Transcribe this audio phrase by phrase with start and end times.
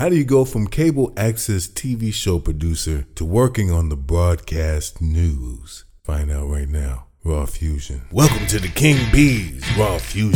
[0.00, 5.02] How do you go from cable access TV show producer to working on the broadcast
[5.02, 5.84] news?
[6.04, 7.08] Find out right now.
[7.22, 8.00] Raw Fusion.
[8.10, 10.32] Welcome to the King B's Raw Fusion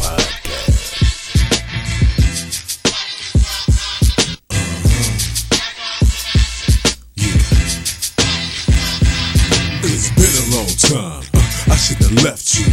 [0.00, 1.02] podcast.
[9.82, 11.27] It's been a long time.
[11.88, 12.68] Uh, I left you.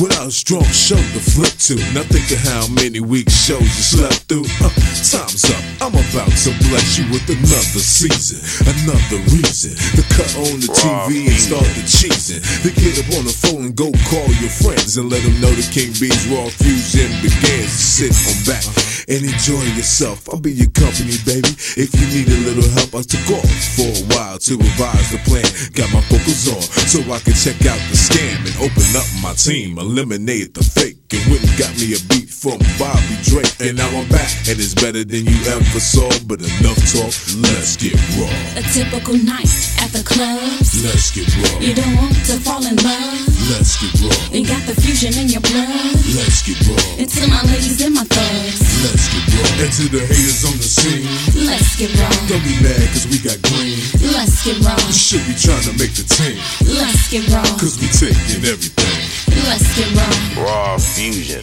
[0.00, 1.76] Without a strong show to flip to.
[1.92, 4.46] Now think of how many weeks shows you slept through.
[4.62, 4.72] Uh,
[5.04, 5.60] time's up.
[5.84, 8.40] I'm about to bless you with another season.
[8.64, 12.40] Another reason to cut on the TV and start the cheesing.
[12.62, 15.52] To get up on the phone and go call your friends and let them know
[15.52, 17.74] the King B's Raw Fusion begins.
[17.74, 18.64] Sit on back
[19.10, 20.28] and enjoy yourself.
[20.28, 21.52] I'll be your company, baby.
[21.76, 25.20] If you need a little help, I took off for a while to revise the
[25.26, 25.48] plan.
[25.74, 27.98] Got my focus on so I can check out the
[28.38, 29.78] scam and open up my team.
[29.78, 33.50] Eliminate the fake and and got me a beat from Bobby Drake.
[33.60, 36.08] And now I'm back and it's better than you ever saw.
[36.26, 38.30] But enough talk, let's get raw.
[38.56, 40.84] A typical night at the clubs.
[40.84, 41.58] Let's get raw.
[41.60, 43.28] You don't want to fall in love.
[43.50, 44.14] Let's get raw.
[44.32, 45.94] You got the fusion in your blood.
[46.14, 46.78] Let's get raw.
[46.98, 48.60] And to my ladies and my thugs.
[48.84, 49.62] Let's get raw.
[49.64, 51.08] And to the haters on the scene.
[51.46, 52.12] Let's get raw.
[52.28, 53.77] Don't be mad cause we got green.
[54.00, 54.76] Let's get raw.
[54.86, 56.38] You should be trying to make the team.
[56.78, 57.42] Let's get raw.
[57.58, 59.44] Cause we taking everything.
[59.44, 59.90] Let's get
[60.36, 60.44] raw.
[60.44, 61.42] Raw Fusion.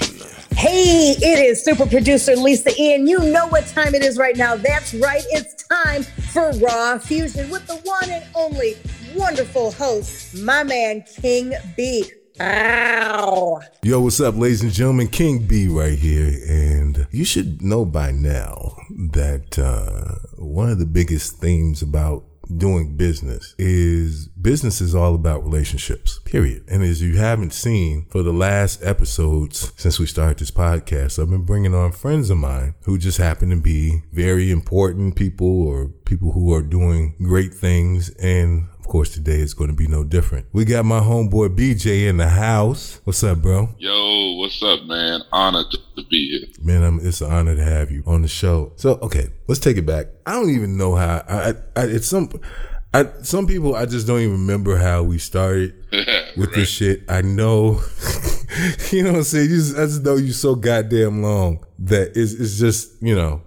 [0.56, 3.08] Hey, it is super producer Lisa Ian.
[3.08, 4.56] You know what time it is right now.
[4.56, 5.23] That's right.
[5.31, 8.78] It's time for Raw Fusion with the one and only
[9.16, 12.09] wonderful host, my man King B.
[12.40, 13.62] Ow.
[13.84, 15.08] Yo, what's up, ladies and gentlemen?
[15.08, 16.31] King B right here.
[16.47, 22.96] And you should know by now that uh, one of the biggest themes about doing
[22.96, 26.64] business is business is all about relationships, period.
[26.70, 31.30] And as you haven't seen for the last episodes since we started this podcast, I've
[31.30, 35.88] been bringing on friends of mine who just happen to be very important people or
[36.06, 38.10] people who are doing great things.
[38.12, 40.45] And of course, today is going to be no different.
[40.53, 43.01] We got my homeboy BJ in the house.
[43.03, 43.69] What's up, bro?
[43.79, 45.22] Yo, what's up, man?
[45.31, 46.47] Honored to, be here.
[46.62, 48.74] Man, I'm, it's an honor to have you on the show.
[48.75, 50.06] So, okay, let's take it back.
[50.28, 51.24] I don't even know how.
[51.28, 52.29] I, I it's some.
[52.94, 55.74] I, some people I just don't even remember how we started
[56.38, 57.01] with this shit.
[57.09, 57.81] I know,
[58.91, 59.50] you know what I'm saying.
[59.50, 63.41] You just, I just know you so goddamn long that it's, it's just you know,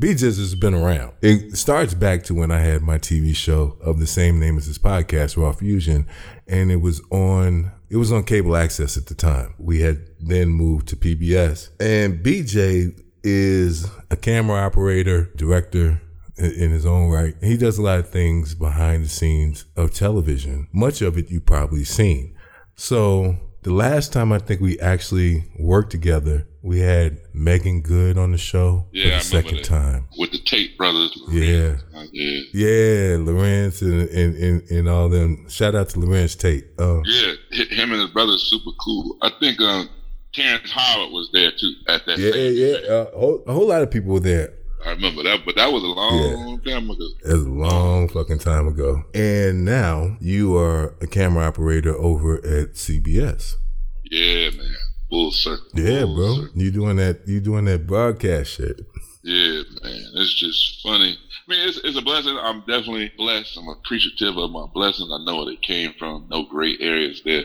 [0.00, 1.12] BJ's has been around.
[1.22, 4.68] It starts back to when I had my TV show of the same name as
[4.68, 6.06] this podcast, Raw Fusion,
[6.46, 9.54] and it was on it was on cable access at the time.
[9.58, 16.00] We had then moved to PBS, and BJ is a camera operator, director
[16.36, 17.34] in his own right.
[17.42, 20.68] He does a lot of things behind the scenes of television.
[20.72, 22.36] Much of it you've probably seen.
[22.76, 28.32] So the last time I think we actually worked together, we had Meagan Good on
[28.32, 29.64] the show Yeah, for the second that.
[29.64, 30.08] time.
[30.18, 31.18] With the Tate brothers.
[31.30, 31.76] Yeah.
[31.96, 32.40] Uh, yeah.
[32.52, 35.48] Yeah, Larenz and, and, and, and all them.
[35.48, 36.66] Shout out to Larenz Tate.
[36.78, 39.16] Uh, Yeah, him and his brother super cool.
[39.22, 39.88] I think um,
[40.34, 42.92] Terrence Howard was there too at that yeah, yeah, yeah.
[42.94, 44.52] Uh, a, whole, a whole lot of people were there.
[44.84, 47.04] I remember that, but that was a long time ago.
[47.24, 49.02] It was a long fucking time ago.
[49.14, 53.56] And now you are a camera operator over at CBS.
[54.04, 54.74] Yeah, man.
[55.10, 55.66] Full circle.
[55.74, 56.34] Yeah, Full bro.
[56.36, 56.62] circle.
[56.62, 57.20] You doing that?
[57.26, 58.80] You doing that broadcast shit?
[59.24, 60.02] Yeah, man.
[60.16, 61.12] It's just funny.
[61.18, 62.36] I mean, it's, it's a blessing.
[62.40, 63.56] I'm definitely blessed.
[63.58, 65.10] I'm appreciative of my blessings.
[65.12, 66.26] I know where they came from.
[66.30, 67.44] No gray areas there.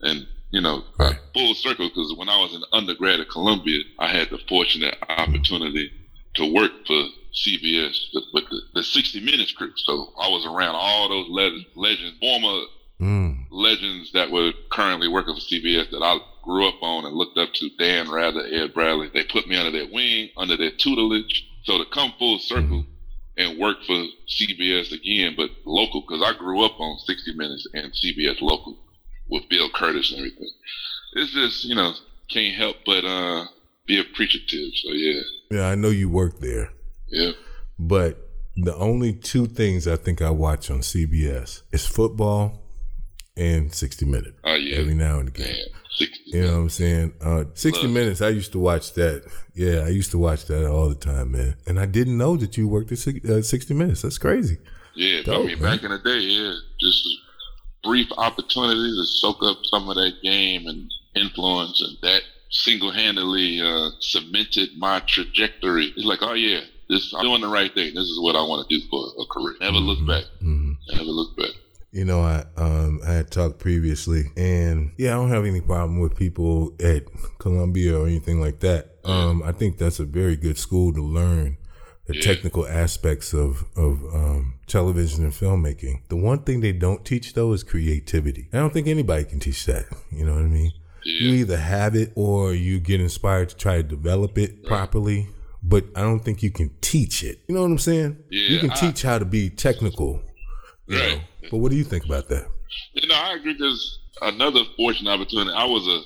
[0.00, 1.16] And, you know, Right.
[1.34, 5.90] full circle because when I was an undergrad at Columbia, I had the fortunate opportunity
[6.34, 7.04] to work for
[7.34, 7.96] CBS
[8.32, 9.72] with the, the 60 Minutes crew.
[9.76, 12.62] So I was around all those le- legends, former
[13.00, 13.46] Mm.
[13.50, 17.52] legends that were currently working for CBS that I grew up on and looked up
[17.54, 17.70] to.
[17.78, 19.10] Dan Rather, Ed Bradley.
[19.12, 21.48] They put me under their wing, under their tutelage.
[21.64, 22.84] So to come full circle
[23.36, 27.92] and work for CBS again, but local, because I grew up on 60 Minutes and
[27.92, 28.78] CBS local
[29.28, 30.50] with Bill Kurtis and everything.
[31.14, 31.94] It's just, you know,
[32.30, 33.46] can't help but uh,
[33.86, 34.70] be appreciative.
[34.74, 36.70] So yeah, Yeah, I know you work there,
[37.08, 37.32] yeah.
[37.78, 42.60] but the only two things I think I watch on CBS is football
[43.36, 44.38] and 60 Minutes.
[44.44, 45.48] Oh yeah, Every now and again.
[45.48, 45.64] man.
[45.96, 47.12] 60 You know what I'm saying?
[47.20, 47.90] Uh, 60 Love.
[47.92, 49.24] Minutes, I used to watch that.
[49.54, 51.56] Yeah, I used to watch that all the time, man.
[51.66, 52.98] And I didn't know that you worked at
[53.30, 54.02] uh, 60 Minutes.
[54.02, 54.58] That's crazy.
[54.96, 55.76] Yeah, Dope, I mean, man.
[55.76, 57.06] back in the day, yeah, just
[57.82, 63.90] brief opportunity to soak up some of that game and influence, and that single-handedly uh,
[64.00, 65.92] cemented my trajectory.
[65.96, 67.94] It's like, oh yeah, this I'm doing the right thing.
[67.94, 69.56] This is what I want to do for a career.
[69.60, 70.24] Never look back.
[70.40, 71.50] hmm Never look back.
[71.94, 76.00] You know, I um I had talked previously, and yeah, I don't have any problem
[76.00, 77.04] with people at
[77.38, 78.96] Columbia or anything like that.
[79.04, 81.56] Um, I think that's a very good school to learn
[82.06, 86.00] the technical aspects of of um, television and filmmaking.
[86.08, 88.48] The one thing they don't teach though is creativity.
[88.52, 89.86] I don't think anybody can teach that.
[90.10, 90.72] You know what I mean?
[91.04, 95.28] You either have it or you get inspired to try to develop it properly.
[95.62, 97.38] But I don't think you can teach it.
[97.48, 98.18] You know what I'm saying?
[98.30, 100.22] You can teach how to be technical.
[100.86, 101.08] You Right.
[101.12, 101.20] know?
[101.50, 102.46] But what do you think about that?
[102.92, 103.56] You know, I agree.
[103.58, 105.52] There's another fortunate opportunity.
[105.54, 106.02] I was a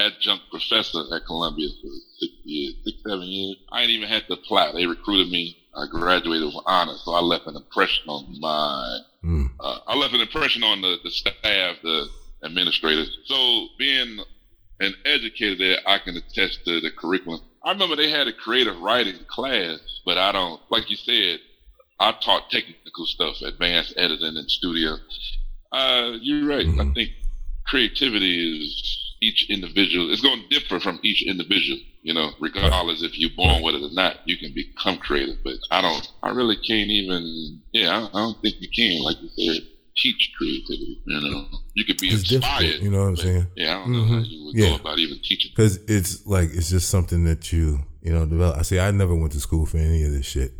[0.00, 3.56] adjunct professor at Columbia for six years, six, seven years.
[3.70, 4.72] I didn't even have to apply.
[4.72, 5.56] They recruited me.
[5.74, 8.98] I graduated with honors, so I left an impression on my.
[9.24, 9.50] Mm.
[9.58, 12.08] Uh, I left an impression on the, the staff, the
[12.44, 13.16] administrators.
[13.24, 14.18] So being
[14.80, 17.40] an educator there, I can attest to the curriculum.
[17.64, 21.38] I remember they had a creative writing class, but I don't, like you said,
[22.02, 24.96] I taught technical stuff, advanced editing and studio.
[25.70, 26.66] Uh, you're right.
[26.80, 27.10] I think
[27.66, 30.10] creativity is each individual.
[30.12, 31.78] It's going to differ from each individual.
[32.02, 35.36] You know, regardless if you're born with it or not, you can become creative.
[35.44, 36.06] But I don't.
[36.22, 37.60] I really can't even.
[37.72, 39.02] Yeah, I, I don't think you can.
[39.04, 39.62] Like you said,
[39.96, 41.00] teach creativity.
[41.06, 42.80] You know, you could be It's inspired.
[42.82, 43.46] you know what I'm saying?
[43.56, 44.28] Yeah, I don't know how Mhm.
[44.28, 44.70] you would Yeah.
[44.70, 45.52] go about even teaching.
[45.54, 48.58] Because it's like it's just something that you you know develop.
[48.58, 48.80] I see.
[48.80, 50.52] I never went to school for any of this shit.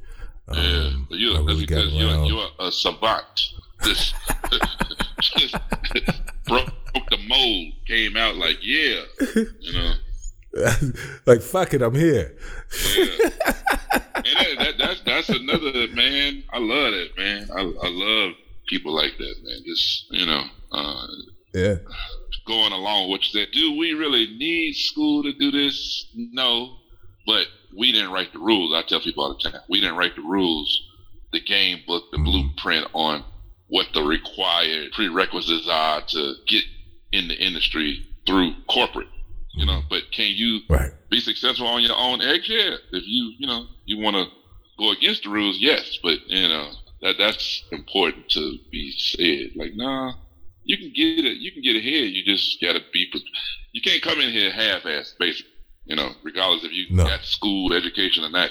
[0.53, 3.53] Yeah, Um, but you're, really because you're, you're a savant.
[3.85, 4.15] Just,
[5.21, 5.57] just
[6.47, 6.73] broke
[7.11, 9.03] the mold, came out like, yeah,
[9.61, 9.95] you know.
[11.27, 12.37] like fuck it, I'm here.
[12.95, 13.07] Yeah.
[14.17, 16.45] and that, that, that's that's another man.
[16.53, 17.49] I love that man.
[17.51, 18.33] I, I love
[18.69, 19.63] people like that man.
[19.65, 21.07] Just you know, uh,
[21.55, 21.77] Yeah,
[22.47, 23.49] going along with you said.
[23.53, 26.07] Do we really need school to do this?
[26.15, 26.77] No,
[27.27, 27.47] but
[27.77, 28.75] we didn't write the rules.
[28.75, 30.83] I tell people all the time, we didn't write the rules,
[31.33, 33.25] the game book, the blueprint on
[33.69, 36.65] what the required prerequisites are to get
[37.13, 39.09] in the industry through corporate.
[39.55, 40.91] You know, but can you right.
[41.11, 42.49] be successful on your own eggs?
[42.49, 42.77] Yeah.
[42.93, 44.25] If you, you know, you want to
[44.79, 45.99] go against the rules, yes.
[46.03, 46.71] But you know
[47.03, 49.51] that that's important to be said.
[49.55, 50.15] Like, nah,
[50.65, 51.37] you can get it.
[51.37, 52.11] You can get ahead.
[52.13, 53.13] You just gotta be.
[53.73, 55.52] You can't come in here half-assed, basically.
[55.85, 57.05] You know, regardless if you No.
[57.05, 58.51] got school education or not.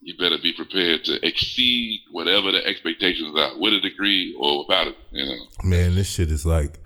[0.00, 4.86] You better be prepared to exceed whatever the expectations are, with a degree or without
[4.86, 4.96] it.
[5.10, 5.36] You know.
[5.64, 6.78] Man, this shit is like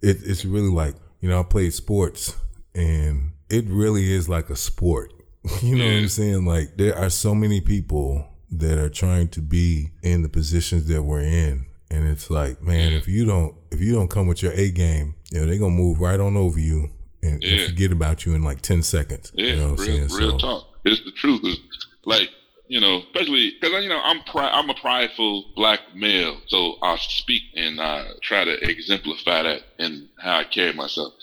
[0.00, 2.36] it, it's really like you know I played sports
[2.74, 5.12] and it really is like a sport.
[5.62, 6.44] You know what I'm saying?
[6.46, 11.02] Like there are so many people that are trying to be in the positions that
[11.02, 14.52] we're in, and it's like, man, if you don't if you don't come with your
[14.52, 16.88] A game, you know they're gonna move right on over you
[17.24, 19.32] and, and forget about you in like ten seconds.
[19.34, 20.20] Yeah, you know what I'm real, saying?
[20.20, 20.66] real so, talk.
[20.84, 21.44] It's the truth.
[21.44, 21.58] Is
[22.04, 22.30] like
[22.68, 26.96] you know, especially because you know I'm pri- I'm a prideful black male, so I
[26.96, 31.14] speak and I try to exemplify that in how I carry myself.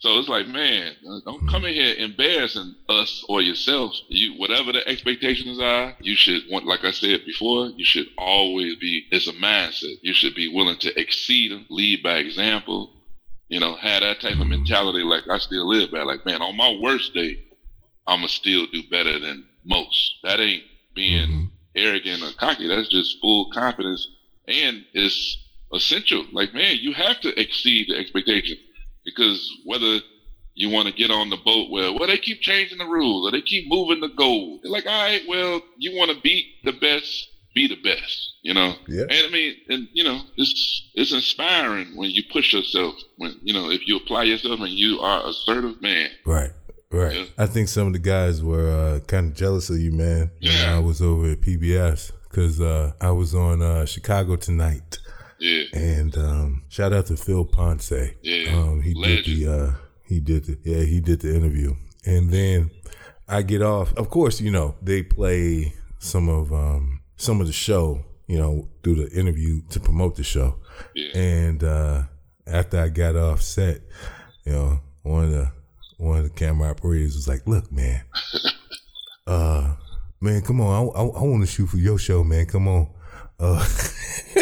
[0.00, 0.94] So it's like, man,
[1.26, 3.94] don't come in here embarrassing us or yourself.
[4.08, 6.66] You whatever the expectations are, you should want.
[6.66, 9.06] Like I said before, you should always be.
[9.10, 9.96] It's a mindset.
[10.00, 12.90] You should be willing to exceed them, lead by example.
[13.50, 15.02] You know, have that type of mentality.
[15.02, 16.02] Like I still live by.
[16.02, 17.44] Like man, on my worst day,
[18.06, 20.14] I'ma still do better than most.
[20.22, 20.62] That ain't
[20.94, 21.44] being mm-hmm.
[21.74, 22.68] arrogant or cocky.
[22.68, 24.08] That's just full confidence,
[24.48, 25.36] and it's
[25.74, 26.24] essential.
[26.32, 28.56] Like man, you have to exceed the expectation
[29.04, 30.00] because whether
[30.54, 33.32] you want to get on the boat where well they keep changing the rules or
[33.32, 34.60] they keep moving the goal.
[34.62, 37.28] They're like, all right, well you want to beat the best,
[37.60, 38.16] be the best.
[38.42, 38.70] You know.
[38.88, 39.02] Yeah.
[39.02, 42.94] And I mean, and you know, it's it's inspiring when you push yourself.
[43.16, 46.10] When you know, if you apply yourself and you are assertive, man.
[46.24, 46.52] Right.
[46.92, 47.16] Right.
[47.16, 47.24] Yeah.
[47.38, 50.30] I think some of the guys were uh, kind of jealous of you, man.
[50.40, 50.74] Yeah.
[50.76, 54.98] I was over at PBS because uh, I was on uh, Chicago tonight,
[55.38, 55.64] Yeah.
[55.72, 57.92] and um, shout out to Phil Ponce.
[58.22, 58.52] Yeah.
[58.56, 59.24] Um, he Legend.
[59.24, 59.72] did the uh,
[60.08, 62.70] he did the yeah he did the interview, and then
[63.28, 63.92] I get off.
[63.96, 68.66] Of course, you know they play some of um, some of the show, you know,
[68.82, 70.56] through the interview to promote the show.
[70.94, 71.18] Yeah.
[71.18, 72.02] And uh,
[72.46, 73.82] after I got off set,
[74.44, 75.52] you know, one of the
[75.98, 78.02] one of the camera operators was like, "Look, man,
[79.26, 79.74] uh,
[80.20, 82.46] man, come on, I, I, I want to shoot for your show, man.
[82.46, 82.88] Come on."
[83.38, 83.66] Uh,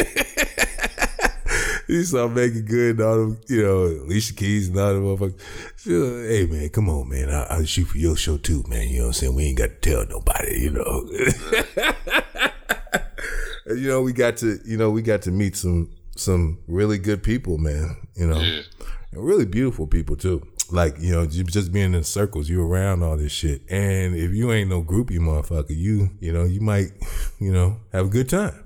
[1.88, 5.40] he started Meagan Good and all them, you know, Alicia Keys and all them motherfuckers.
[5.76, 7.30] She was like, hey, man, come on, man.
[7.30, 8.88] I, I'll shoot for your show too, man.
[8.88, 9.34] You know what I'm saying?
[9.34, 11.08] We ain't got to tell nobody, you know.
[13.66, 17.22] You know, we got to, you know, we got to meet some some really good
[17.22, 17.96] people, man.
[18.14, 18.62] You know, Yeah.
[19.12, 20.42] and really beautiful people too.
[20.70, 23.62] Like you know, just being in circles, you around all this shit.
[23.70, 26.92] And if you ain't no groupie motherfucker, you you know, you might,
[27.38, 28.64] you know, have a good time.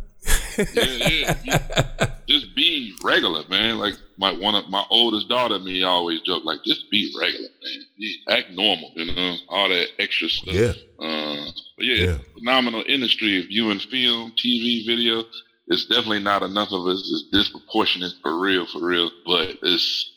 [0.75, 2.07] yeah, yeah.
[2.29, 3.79] Just be regular, man.
[3.79, 8.39] Like my one of my oldest daughter me always joke like, just be regular, man.
[8.39, 9.37] Act normal, you know.
[9.49, 10.55] All that extra stuff.
[10.55, 10.73] Yeah.
[10.99, 11.22] Uh,
[11.77, 12.19] But yeah, Yeah.
[12.39, 15.25] phenomenal industry of viewing film, TV, video.
[15.69, 16.99] It's definitely not enough of us.
[17.13, 19.11] It's disproportionate for real, for real.
[19.27, 20.11] But it's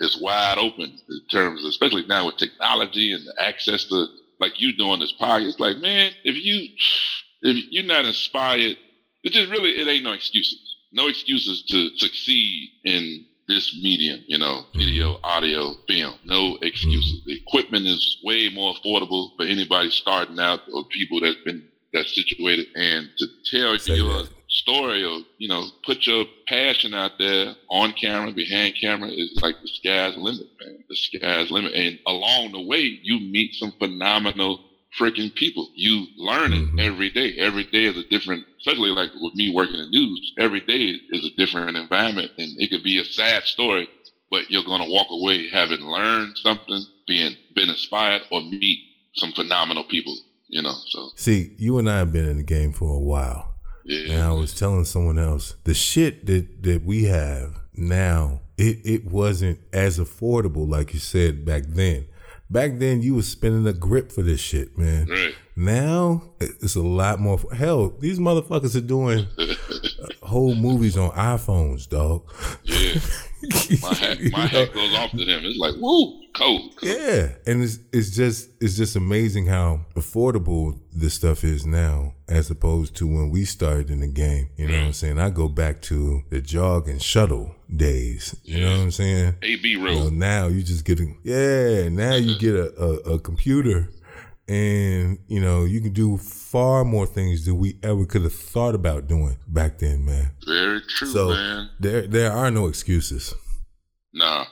[0.00, 4.06] it's wide open in terms, of, especially now with technology and the access to
[4.40, 5.48] like you doing this podcast.
[5.48, 6.68] It's like, man, if you
[7.42, 8.76] if you're not inspired,
[9.24, 10.76] it just really it ain't no excuses.
[10.92, 14.78] No excuses to succeed in this medium, you know, mm-hmm.
[14.78, 16.14] video, audio, film.
[16.24, 17.20] No excuses.
[17.20, 17.28] Mm-hmm.
[17.30, 22.06] The equipment is way more affordable for anybody starting out or people that's been that
[22.06, 22.66] situated.
[22.74, 24.28] And to tell Say your that.
[24.48, 29.56] story or, you know, put your passion out there on camera, behind camera is like
[29.62, 30.84] the sky's limit, man.
[30.88, 31.72] The sky's limit.
[31.72, 34.60] And along the way, you meet some phenomenal
[34.98, 35.70] freaking people.
[35.74, 36.80] You learning Mhm.
[36.80, 37.34] every day.
[37.38, 41.24] Every day is a different, especially like with me working in news, every day is
[41.24, 43.88] a different environment and it could be a sad story,
[44.30, 48.78] but you're going to walk away having learned something, being, been inspired or meet
[49.16, 50.16] some phenomenal people,
[50.48, 53.54] you know, so See, you and I have been in the game for a while.
[53.84, 54.12] yeah.
[54.14, 58.40] And I was telling someone else the shit that that we have now.
[58.56, 62.06] It it wasn't as affordable like you said back then.
[62.50, 65.06] Back then, you was spending a grip for this shit, man.
[65.08, 65.34] Right.
[65.56, 67.38] Now it's a lot more.
[67.54, 69.26] Hell, these motherfuckers are doing
[70.22, 72.22] whole movies on iPhones, dog.
[72.64, 73.00] Yeah.
[73.82, 75.44] My hat, my hat goes off to them.
[75.44, 76.76] It's like, woo, cold.
[76.76, 76.82] cold.
[76.82, 82.50] Yeah, and it's it's just it's just amazing how affordable this stuff is now, as
[82.50, 84.50] opposed to when we started in the game.
[84.56, 84.94] You know what I'm mm.
[84.94, 85.18] saying?
[85.18, 88.36] I go back to the jog and shuttle days.
[88.44, 89.34] You know what I'm saying?
[89.42, 91.88] AB You know, now you just get a yeah.
[91.88, 92.40] Now you mm-hmm.
[92.40, 93.88] get a, a, a computer,
[94.48, 98.74] and you know you can do far more things than we ever could have thought
[98.74, 100.30] about doing back then, man.
[100.46, 101.70] Very true, So man.
[101.80, 103.34] there there are no excuses.
[104.12, 104.44] Nah.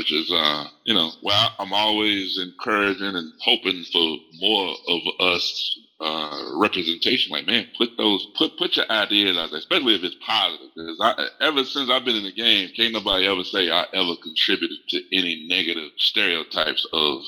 [0.00, 5.78] Which is, uh, you know, well, I'm always encouraging and hoping for more of us
[6.00, 7.30] uh, representation.
[7.30, 10.68] Like, man, put those, put put your ideas out there, especially if it's positive.
[10.74, 14.14] Because I, ever since I've been in the game, can't nobody ever say I ever
[14.22, 17.20] contributed to any negative stereotypes of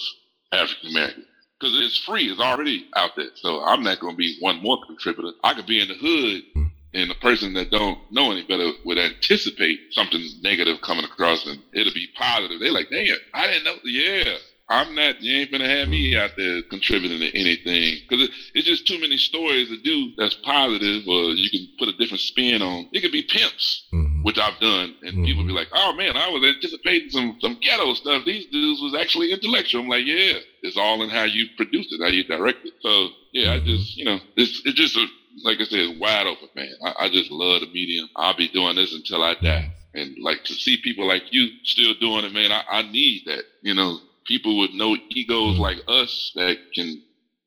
[0.51, 1.27] African American.
[1.61, 3.29] Because it's free, it's already out there.
[3.35, 5.33] So I'm not going to be one more contributor.
[5.45, 8.99] I could be in the hood and the person that don't know any better would
[8.99, 12.61] anticipate something negative coming across and it'll be positive.
[12.61, 13.77] They're like, damn, I didn't know.
[13.85, 14.35] Yeah,
[14.69, 17.99] I'm not, you ain't gonna have me out there contributing to anything.
[18.09, 21.89] Because it, it's just too many stories to do that's positive or you can put
[21.89, 22.89] a different spin on.
[22.93, 24.23] It could be pimps, Mhm.
[24.25, 27.93] which I've done, and people be like, oh man, I was anticipating some, some ghetto
[27.95, 28.25] stuff.
[28.25, 29.83] These dudes was actually intellectual.
[29.83, 32.73] I'm like, yeah, it's all in how you produce it, how you direct it.
[32.83, 35.07] So, yeah, I just, you know, it's, it's just a,
[35.43, 36.69] like I said, it's wide open, man.
[36.85, 38.09] I, I just love the medium.
[38.17, 39.73] I'll be doing this until I die.
[39.95, 43.45] And like to see people like you still doing it, man, I, I need that.
[43.61, 47.03] You know, people with no egos like us that can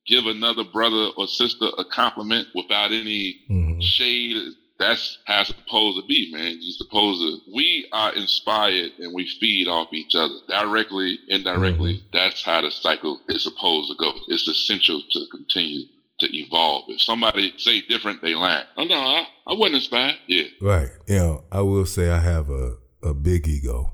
[0.07, 3.81] give another brother or sister a compliment without any Mhm.
[3.81, 4.37] shade.
[4.77, 6.57] That's how it's supposed to be, man.
[6.59, 7.39] You're supposed to.
[7.51, 12.03] We are inspired and we feed off each other directly, indirectly.
[12.11, 14.11] That's how the cycle is supposed to go.
[14.27, 15.85] It's essential to continue
[16.19, 16.85] to evolve.
[16.89, 18.63] If somebody say different, they lie.
[18.77, 20.15] Oh no, I, I wasn't inspired.
[20.27, 20.89] Yeah, Right.
[21.07, 23.91] You know, I will say I have a, a big ego,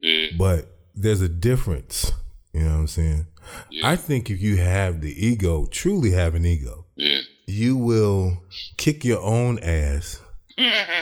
[0.00, 2.12] yeah, but there's a difference.
[2.52, 3.26] You know what I'm saying?
[3.70, 7.20] yeah, I think if you have the ego, truly have an ego, yeah.
[7.46, 8.42] you will
[8.76, 10.20] kick your own ass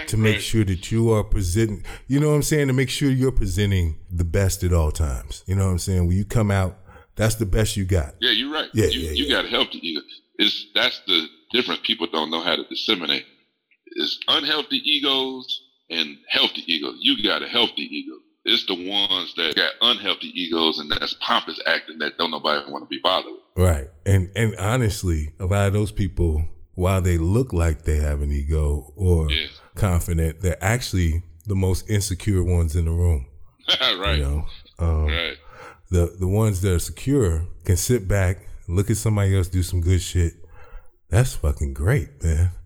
[0.08, 0.42] to make Right.
[0.42, 2.68] sure that you are presenting, you know what I'm saying?
[2.68, 5.42] To make sure you're presenting the best at all times.
[5.46, 6.06] You know what I'm saying?
[6.06, 6.76] When you come out,
[7.16, 8.14] that's the best you got.
[8.20, 8.68] Yeah, you're right.
[8.74, 9.36] Yeah, you yeah, you yeah.
[9.36, 10.00] got to help the ego.
[10.38, 11.80] It's that's the difference.
[11.84, 13.24] People don't know how to disseminate.
[13.86, 16.96] It's unhealthy egos and healthy egos.
[17.00, 18.14] You got a healthy ego.
[18.44, 22.84] It's the ones that got unhealthy egos and that's pompous acting that don't nobody want
[22.84, 23.40] to be bothered with.
[23.56, 23.88] Right.
[24.06, 28.30] And and honestly, a lot of those people, while they look like they have an
[28.32, 29.48] ego or Yeah.
[29.74, 33.26] confident, they're actually the most insecure ones in the room.
[33.80, 34.46] right, You know,
[34.78, 35.36] um, right.
[35.90, 39.80] the the ones that are secure can sit back, look at somebody else do some
[39.80, 40.34] good shit.
[41.08, 42.36] That's fucking great, man.
[42.36, 42.48] Yeah.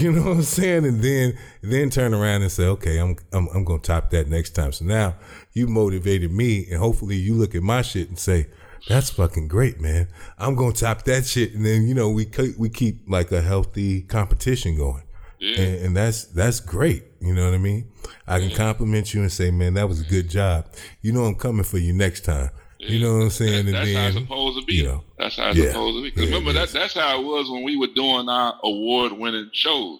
[0.00, 0.84] You know what I'm saying?
[0.86, 4.50] And then then turn around and say, okay, I'm I'm I'm gonna top that next
[4.50, 4.70] time.
[4.72, 5.16] So now
[5.52, 8.46] you motivated me, and hopefully you look at my shit and say,
[8.88, 10.06] that's fucking great, man.
[10.38, 14.02] I'm gonna top that shit, and then you know we we keep like a healthy
[14.02, 15.02] competition going,
[15.40, 15.60] Yeah.
[15.60, 17.02] and, and that's that's great.
[17.20, 17.90] You know what I mean?
[18.28, 20.66] I can compliment you and say, man, that was a good job.
[21.02, 22.50] You know I'm coming for you next time.
[22.78, 23.66] You know what I'm saying?
[23.66, 24.74] That- that's how it's supposed to be.
[24.76, 25.68] you know, that's how it's yeah.
[25.68, 26.10] supposed to be.
[26.12, 29.50] 'Cause Yeah, remember that that's how it was when we were doing our award winning
[29.52, 29.98] shows.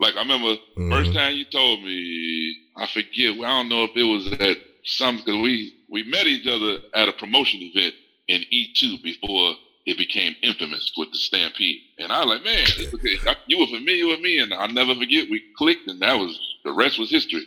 [0.00, 0.90] Like I remember Mhm.
[0.90, 3.32] first time you told me, I forget.
[3.34, 7.08] I don't know if it was at some because we we met each other at
[7.08, 7.94] a promotion event
[8.28, 9.56] in E2 before
[9.86, 11.80] it became infamous with the Stampede.
[11.98, 13.16] And I was like, man, okay.
[13.46, 15.30] you were familiar with me, and I'll never forget.
[15.30, 17.46] We clicked, and that was the rest was history.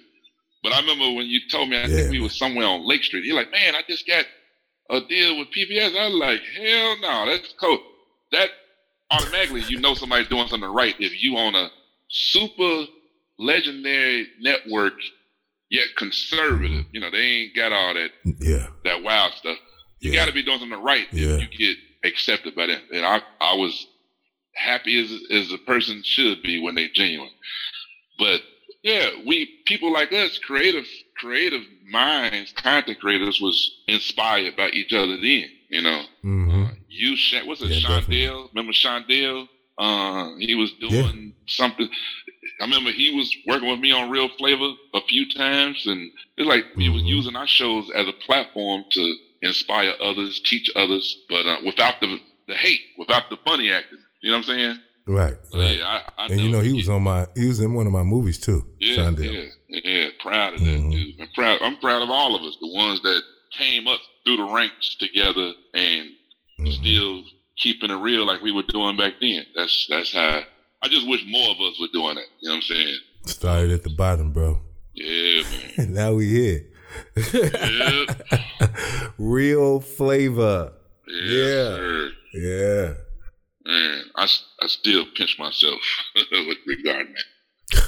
[0.64, 1.88] But I remember when you told me, I Yeah.
[1.88, 3.26] think we were somewhere on Lake Street.
[3.26, 4.26] You're like, man, I just got
[4.92, 5.98] a deal with PBS.
[5.98, 7.80] I was like, hell no, that's cool.
[8.32, 8.50] That
[9.10, 11.70] automatically, you know somebody's doing something right if you on a
[12.10, 12.86] super
[13.40, 14.94] legendary network,
[15.70, 16.86] yet conservative.
[16.92, 18.68] You know, they ain't got all that Yeah.
[18.84, 19.58] that wild stuff.
[20.00, 20.18] You Yeah.
[20.22, 21.38] got to be doing something right Yeah.
[21.38, 22.82] if you get accepted by them.
[22.94, 23.88] And I, I was
[24.56, 27.32] happy as as a person should be when they genuine.
[28.20, 28.42] But
[28.84, 30.86] yeah, we people like us, creative
[31.22, 35.16] creative minds, content creators, was inspired by each other.
[35.18, 38.02] Then you know, hmm you Sha- what's it, Yeah.
[38.02, 38.50] Shondell?
[38.54, 39.48] Remember Shondell?
[39.78, 41.88] Uh, he was doing something.
[42.60, 46.48] I remember he was working with me on Real Flavor a few times, and it's
[46.48, 51.46] like he was using our shows as a platform to inspire others, teach others, but
[51.48, 54.00] uh, without the the hate, without the funny acting.
[54.22, 54.80] You know what I'm saying?
[55.08, 55.34] Right.
[55.54, 55.78] Right.
[55.80, 57.92] yeah, I, I And you know, he was on my, he was in one of
[57.94, 58.66] my movies too.
[58.80, 60.92] yeah, yeah, yeah, proud of that Mhm.
[60.92, 61.20] dude.
[61.22, 61.60] I'm proud.
[61.62, 63.22] I'm proud of all of us, the ones that
[63.58, 66.10] came up through the ranks together and
[66.60, 66.74] Mhm.
[66.80, 67.24] still
[67.58, 69.46] keeping it real like we were doing back then.
[69.56, 70.44] That's that's how.
[70.84, 72.26] I just wish more of us were doing it.
[72.40, 72.98] You know what I'm saying?
[73.26, 74.62] Started at the bottom, bro.
[74.94, 75.44] Yeah,
[75.78, 75.94] man.
[75.94, 76.66] now we here.
[77.34, 78.06] Yeah.
[79.18, 80.74] Real flavor.
[81.08, 82.08] Yeah.
[82.34, 82.94] Yeah.
[83.66, 84.28] Man, I,
[84.62, 85.80] I still pinch myself
[86.16, 87.84] with regarding that.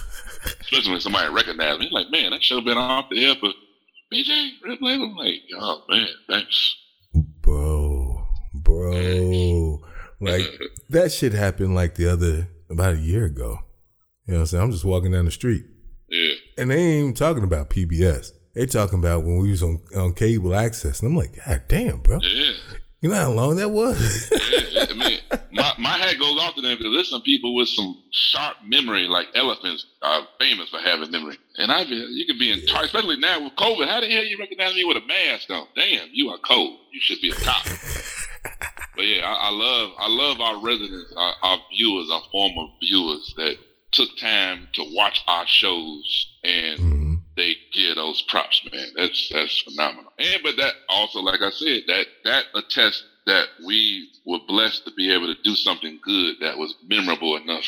[0.62, 1.89] Especially when somebody recognizes me.
[1.92, 3.50] Like, man, that should have been off the air for
[4.13, 5.06] BJ, Red Label.
[5.06, 6.75] I'm like, oh, man, thanks.
[7.42, 8.27] Bro.
[8.53, 9.82] Bro.
[10.20, 10.44] Like
[10.89, 13.60] that shit happened like the other about a year ago.
[14.25, 14.63] You know what I'm saying?
[14.63, 15.65] I'm just walking down the street.
[16.10, 16.34] Yeah.
[16.58, 18.32] And they ain't even talking about PBS.
[18.56, 21.01] They talking about when we was on, on cable access.
[21.01, 22.20] And I'm like, God damn, bro.
[22.22, 22.53] Yeah.
[23.01, 24.32] You know how long that was?
[25.84, 28.02] Yeah, I mean, my, hat goes off to them because there's some people with some
[28.12, 31.38] sharp memory, like elephants are famous for having memory.
[31.58, 33.88] And I, you could be in, especially now with COVID.
[33.88, 35.68] How the hell you recognize me with a mask on?
[35.75, 36.79] Damn, you are cold.
[36.92, 37.64] You should be a cop.
[38.96, 43.34] but yeah, I, I love, I love our residents, our, our viewers, our former viewers
[43.38, 43.57] that
[43.92, 47.20] took time to watch our shows and Mhm.
[47.38, 48.88] they give those props, man.
[48.96, 50.12] That's that's phenomenal.
[50.20, 54.92] And but that also, like I said, that that attests that we were blessed to
[54.92, 57.66] be able to do something good that was memorable enough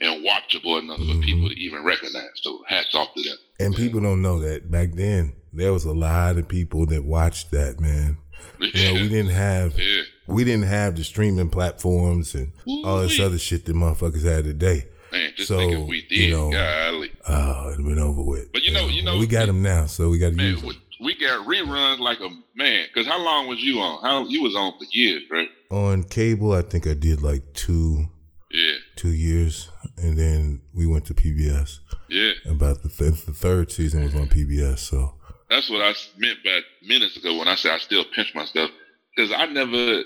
[0.00, 1.20] and watchable enough for mm-hmm.
[1.20, 2.30] people to even recognize.
[2.36, 3.38] So hats off to them.
[3.60, 7.50] And people don't know that back then there was a lot of people that watched
[7.52, 8.18] that, man.
[8.60, 10.02] You know, we didn't have yeah.
[10.26, 12.52] we didn't have the streaming platforms and
[12.84, 14.86] all this other shit that motherfuckers had today.
[15.12, 17.12] Man, just So, think if we did, you know, golly.
[17.26, 18.52] Oh, it'd been over with.
[18.52, 20.74] But you know- you know- we got them now, so we got to use them.
[21.00, 22.86] We, got reruns like a man.
[22.92, 24.02] Because how long was you on?
[24.02, 25.48] How you was on for years, right?
[25.70, 28.06] On cable, I think I did like two
[28.50, 31.78] Yeah, two years, and then we went to PBS.
[32.08, 32.32] yeah.
[32.48, 35.14] About the, th- the third season was on PBS, so
[35.50, 38.70] That's what I meant by minutes ago when I said I still pinch myself
[39.14, 40.02] because I never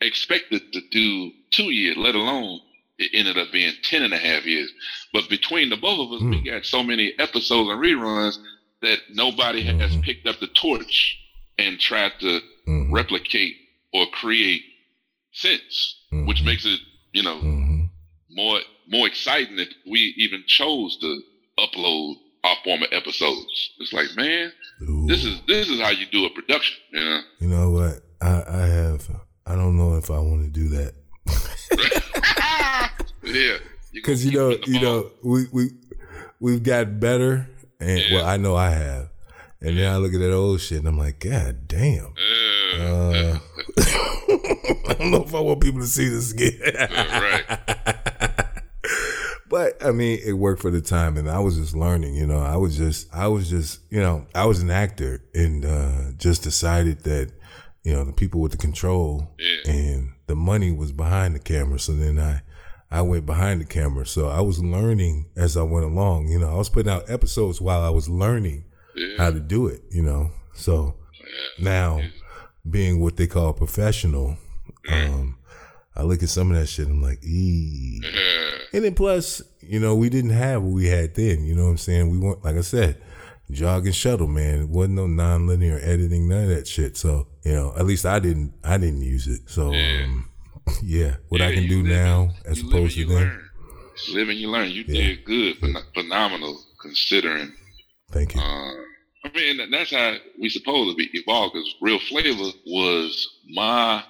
[0.00, 2.60] expected to do two years, let alone
[2.98, 4.70] it ended up being ten and a half years.
[5.12, 6.46] But between the both of us, we hmm.
[6.46, 8.38] got so many episodes and reruns
[8.82, 10.02] that nobody has Mhm.
[10.02, 11.18] picked up the torch
[11.58, 13.56] and tried to mhm, replicate
[13.92, 14.62] or create
[15.32, 16.44] since, which Mhm.
[16.46, 16.80] makes it,
[17.12, 17.90] you know, mhm.
[18.30, 21.22] more more exciting if we even chose to
[21.58, 23.70] upload our former episodes.
[23.78, 25.06] It's like, man, Ooh.
[25.06, 27.22] this is this is how you do a production, you know.
[27.40, 28.02] you know what?
[28.20, 29.08] I I have
[29.46, 30.94] I don't know if I want to do that
[33.24, 33.58] yeah,
[33.92, 35.70] because you know keep it in the you know we we
[36.40, 37.48] we've got better,
[37.80, 38.14] and Yeah.
[38.16, 39.08] well I know I have,
[39.60, 42.14] and then I look at that old shit and I'm like, God damn.
[42.78, 43.38] Uh,
[43.78, 46.58] I don't know if I want people to see this again.
[46.88, 47.58] right.
[49.48, 52.14] But I mean, it worked for the time, and I was just learning.
[52.14, 55.64] You know, I was just, I was just, you know, I was an actor, and
[55.64, 57.32] uh, just decided that,
[57.82, 59.72] you know, the people with the control Yeah.
[59.72, 61.80] and the money was behind the camera.
[61.80, 62.42] So then I,
[62.90, 64.04] I went behind the camera.
[64.06, 66.28] So I was learning as I went along.
[66.28, 68.64] You know, I was putting out episodes while I was learning
[68.96, 69.16] Yeah.
[69.18, 69.82] how to do it.
[69.90, 70.96] You know, so
[71.58, 72.00] now
[72.68, 74.36] being what they call professional,
[74.90, 75.36] um,
[75.94, 76.86] I look at some of that shit.
[76.88, 78.00] And I'm like, ee.
[78.72, 81.44] And then plus, you know, we didn't have what we had then.
[81.44, 82.10] You know what I'm saying?
[82.10, 83.00] We weren't, like I said,
[83.50, 84.62] jog and shuttle, man.
[84.62, 86.96] It wasn't no nonlinear editing, none of that shit.
[86.96, 89.42] So, you know, at least I didn't, I didn't use it.
[89.46, 90.04] So, Yeah.
[90.06, 90.28] um,
[90.82, 93.16] yeah, what I can do live now as opposed to you then.
[93.16, 93.50] learn.
[94.14, 94.70] Live and you learn.
[94.70, 95.02] You Yeah.
[95.08, 97.52] did good, phen- phenomenal considering.
[98.12, 98.40] Thank you.
[98.40, 98.72] Uh,
[99.24, 101.52] I mean, that's how we supposed to be evolved.
[101.54, 104.02] Because Real Flavor was my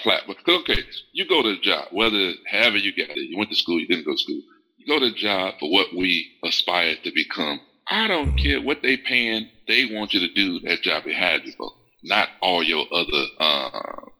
[0.00, 0.36] platform.
[0.48, 0.82] Okay,
[1.12, 3.86] you go to a job, whether however you got it, you went to school, you
[3.86, 4.40] didn't go to school.
[4.76, 7.60] You go to a job for what we aspire to become.
[7.90, 9.48] I don't care what they paying.
[9.68, 13.24] They want you to do that job they hired you for, not all your other
[13.40, 13.70] uh,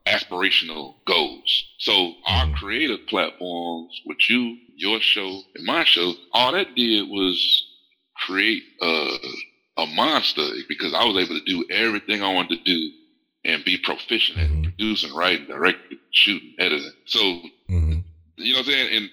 [0.06, 1.64] aspirational goals.
[1.78, 7.66] So our creative platforms with you, your show, and my show, all that did was
[8.16, 9.18] create a,
[9.78, 12.90] a monster because I was able to do everything I wanted to do
[13.44, 16.92] and be proficient at producing, writing, directing, shooting, editing.
[17.06, 17.98] So hmm
[18.36, 18.96] you know what I'm saying?
[18.96, 19.10] And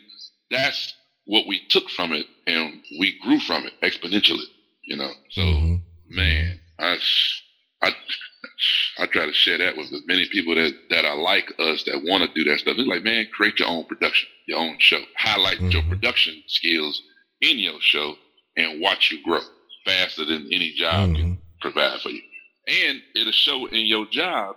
[0.51, 0.93] that's
[1.25, 4.45] what we took from it and we grew from it exponentially,
[4.83, 5.11] you know.
[5.31, 5.81] So Mhm.
[6.07, 6.99] man, I
[7.81, 7.93] I
[8.97, 12.03] I try to share that with as many people that, that are like us that
[12.03, 12.75] want to do that stuff.
[12.77, 15.01] It's like, man, create your own production, your own show.
[15.17, 15.89] Highlight your Mhm.
[15.89, 17.01] production skills
[17.41, 18.17] in your show
[18.57, 19.41] and watch you grow
[19.85, 21.15] faster than any job Mhm.
[21.15, 22.21] can provide for you.
[22.67, 24.55] And it'll show in your job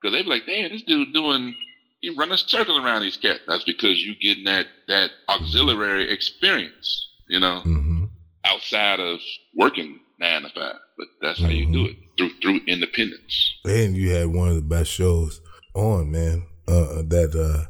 [0.00, 1.54] because they be like, damn, this dude doing
[2.02, 3.40] you running a circle around these cats.
[3.46, 8.08] That's because you're getting that that auxiliary experience, you know, Mhm.
[8.44, 9.20] outside of
[9.54, 10.76] working nine to five.
[11.00, 13.54] But that's how you do it through through independence.
[13.64, 15.40] And you had one of the best shows
[15.74, 16.46] on, man.
[16.68, 17.64] Uh, that uh,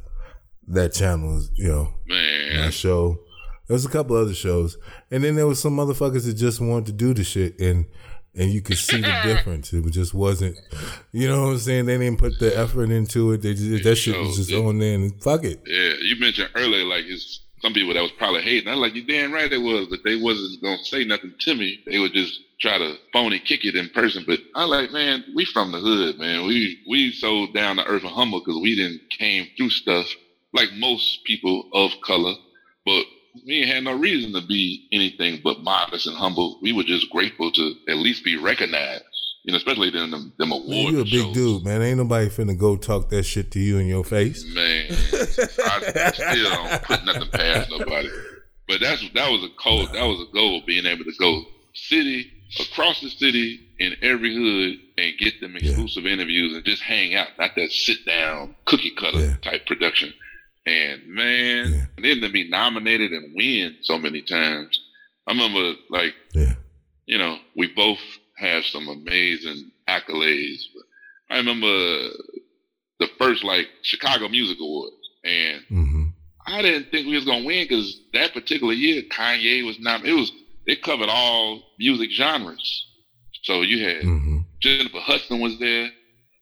[0.67, 3.19] that channel is, you know, Man, that show.
[3.67, 4.77] There was a couple other shows,
[5.09, 7.85] and then there was some motherfuckers that just wanted to do the shit, and
[8.35, 9.71] and you could see the difference.
[9.71, 10.57] It just wasn't,
[11.13, 11.85] you know what I'm saying?
[11.85, 13.41] They didn't put the effort into it.
[13.43, 15.61] They just that shit was just on there, and fuck it.
[15.65, 18.69] yeah, you mentioned earlier like it's some people that was probably hating.
[18.69, 21.79] I like, you damn right they was, but they wasn't gonna say nothing to me.
[21.85, 24.23] They would just try to phony kick it in person.
[24.27, 26.45] But I like, man, we from the hood, man.
[26.45, 30.07] We we so down to earth and humble because we didn't came through stuff
[30.53, 32.33] like most people of color,
[32.85, 33.05] but
[33.45, 36.59] we ain't had no reason to be anything but modest and humble.
[36.61, 39.03] We were just grateful to at least be recognized,
[39.43, 40.69] you know, especially in them, them awards.
[40.69, 41.33] Man, you a big shows.
[41.33, 41.81] dude, man.
[41.81, 44.43] Ain't nobody finna go talk that shit to you in your face.
[44.53, 48.09] Man, I still don't put nothing past nobody.
[48.67, 49.89] But that's that was a code.
[49.93, 50.61] That was a goal.
[50.65, 56.05] Being able to go city across the city in every hood and get them exclusive
[56.05, 59.35] interviews and just hang out, not that sit down cookie cutter Yeah.
[59.41, 60.13] type production.
[60.65, 61.85] And man, Yeah.
[61.97, 64.79] and then to be nominated and win so many times.
[65.27, 66.53] I remember like Yeah.
[67.07, 67.99] you know, we both
[68.41, 70.61] have some amazing accolades.
[70.73, 70.83] But
[71.29, 71.67] I remember
[72.99, 76.05] the first like Chicago Music Awards, and hmm
[76.47, 80.05] I didn't think we was gonna win because that particular year Kanye was not.
[80.05, 80.31] It was
[80.65, 82.87] it covered all music genres.
[83.43, 85.91] So you had hmm Jennifer Hudson was there,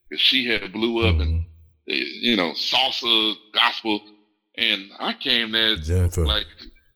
[0.09, 1.45] 'cause she had blew up and
[1.89, 1.93] Mm-hmm.
[1.93, 4.01] eh, you know salsa, gospel,
[4.57, 6.25] and I came there Jennifer.
[6.25, 6.47] like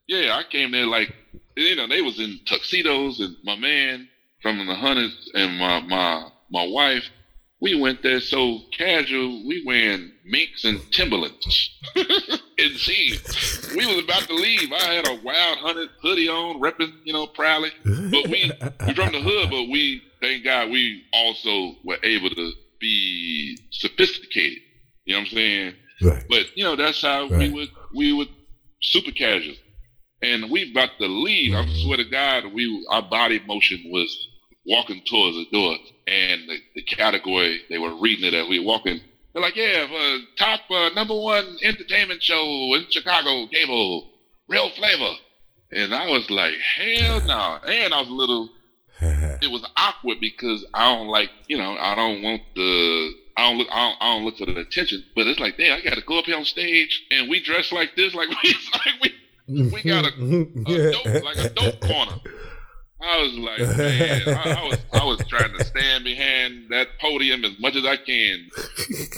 [0.08, 1.10] yeah, I came there like
[1.58, 4.08] you know they was in tuxedos and my man
[4.43, 7.03] from the hundreds and my my my wife.
[7.62, 9.47] We went there so casual.
[9.47, 13.71] We wearing minks and Timberlands and jeans.
[13.73, 14.69] We was about to leave.
[14.73, 17.71] I had a wild hunted hoodie on, repping you know proudly.
[17.86, 18.51] But we
[18.86, 22.51] we from the hood, but we thank God we also were able to
[22.82, 24.60] be sophisticated.
[25.06, 25.73] You know what I'm saying?
[26.01, 26.23] right.
[26.29, 28.27] But you know, that's how we would we would
[28.82, 29.56] super casual.
[30.21, 31.53] And we about to leave.
[31.53, 31.84] I Mhm.
[31.84, 34.27] swear to God, we our body motion was
[34.65, 38.65] walking towards the door, and the, the category they were reading it as we were
[38.65, 39.02] walking.
[39.34, 44.10] They're like, "Yeah, uh, top uh, number one entertainment show in Chicago, cable,
[44.47, 45.13] real flavor."
[45.71, 48.49] And I was like, "Hell no!" And I was a little
[49.41, 53.58] it was awkward because I don't like, you know, I don't want the, I don't
[53.58, 55.04] look, I don't, I don't look for the attention.
[55.15, 57.71] But it's like, damn, I got to go up here on stage and we dress
[57.71, 59.13] like this, like we, like
[59.47, 62.15] we, we got a, a dope, like a dope corner.
[63.06, 67.44] I was like, man, I, I was, I was trying to stand behind that podium
[67.44, 68.50] as much as I can,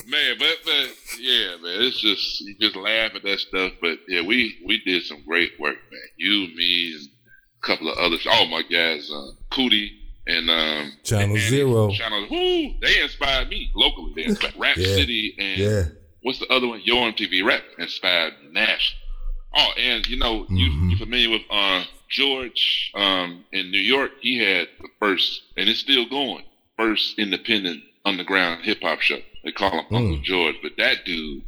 [0.08, 0.36] man.
[0.40, 3.74] But, but yeah, man, it's just you just laugh at that stuff.
[3.82, 6.02] But yeah, we we did some great work, man.
[6.18, 7.08] You, me, and
[7.64, 8.26] a couple of others.
[8.30, 9.92] Oh my guys, uh, Cootie
[10.28, 11.92] and um, Channel and Zero.
[11.92, 14.14] Channel, woo, they inspired me locally.
[14.16, 14.96] They inspired Rap Yeah.
[14.96, 15.84] City and Yeah.
[16.24, 16.82] what's the other one?
[16.84, 18.96] Your MTV Rap inspired Nash.
[19.58, 20.92] Oh, and you know, you Mhm.
[20.92, 24.12] you familiar with uh, George um, in New York?
[24.22, 26.44] He had the first, and it's still going,
[26.78, 29.20] first independent underground hip hop show.
[29.44, 30.24] They call him Uncle Mm.
[30.24, 31.44] George, but that dude,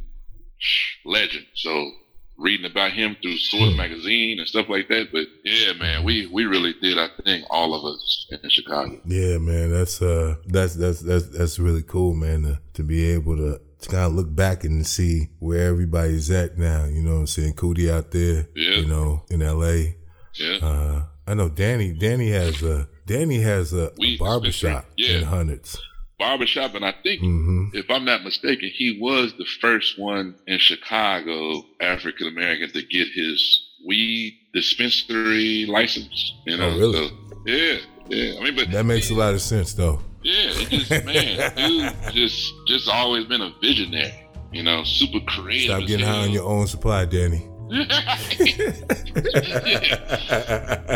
[1.04, 1.46] legend.
[1.54, 1.90] So
[2.36, 3.76] reading about him through Source Mm.
[3.76, 5.08] magazine and stuff like that.
[5.12, 9.00] But yeah, man, we we really did our thing, all of us in Chicago.
[9.06, 12.42] Yeah, man, that's uh, that's that's that's that's really cool, man.
[12.42, 16.56] To, to be able to, to kind of look back and see where everybody's at
[16.58, 16.84] now.
[16.84, 17.54] You know what I'm saying?
[17.54, 18.76] Cootie out there, Yeah.
[18.76, 19.96] you know, in L.A.
[20.38, 20.58] Yeah.
[20.62, 21.92] Uh, I know Danny.
[21.92, 25.18] Danny has a Danny has a, a barbershop yeah.
[25.18, 25.78] in Hundreds.
[26.18, 30.58] barbershop, and I think, hmm if I'm not mistaken, he was the first one in
[30.58, 36.32] Chicago, African American, to get his weed dispensary license.
[36.46, 37.08] You know, Oh, really?
[37.08, 37.14] So,
[37.46, 38.40] yeah, yeah.
[38.40, 40.00] I mean, but That makes a lot of sense, though.
[40.22, 44.14] yeah, it just man, dude, just just always been a visionary.
[44.52, 45.76] You know, super creative.
[45.76, 47.46] Stop getting high on your own supply, Danny.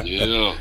[0.04, 0.54] Yeah,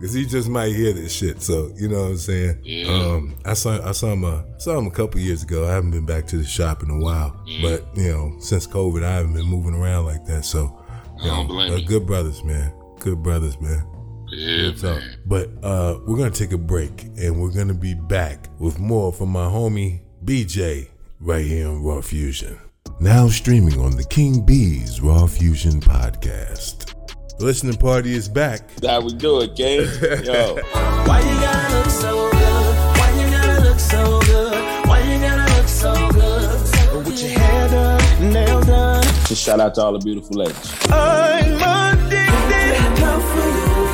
[0.00, 2.58] Cause he just might hear this shit, so you know what I'm saying.
[2.62, 2.88] Yeah.
[2.90, 5.68] Um, I saw I saw him uh, saw him a couple years ago.
[5.68, 9.04] I haven't been back to the shop in a while, but you know since COVID,
[9.04, 10.46] I haven't been moving around like that.
[10.46, 10.82] So,
[11.18, 12.72] you know, blame uh, good brothers, man.
[12.98, 13.86] Good brothers, man.
[14.28, 15.18] yeah, So, man.
[15.26, 19.28] but uh, we're gonna take a break, and we're gonna be back with more from
[19.28, 20.88] my homie BJ
[21.20, 22.58] right here on Raw Fusion.
[23.00, 26.94] Now streaming on the King B's Raw Fusion podcast.
[27.38, 28.60] The listening party is back.
[28.84, 29.80] How we do it, gang?
[30.22, 30.56] Yo.
[31.06, 32.76] Why you gotta look so good?
[32.98, 34.86] Why you gotta look so good?
[34.86, 37.06] Why you gotta look so good?
[37.06, 39.02] With your hair done, nails done.
[39.02, 40.76] Just shout out to all the beautiful ladies.
[40.90, 43.00] I'm addicted.
[43.00, 43.86] Love for you.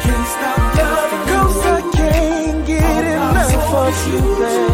[0.00, 4.69] Can't stop loving Cause I can't get enough of you, babe.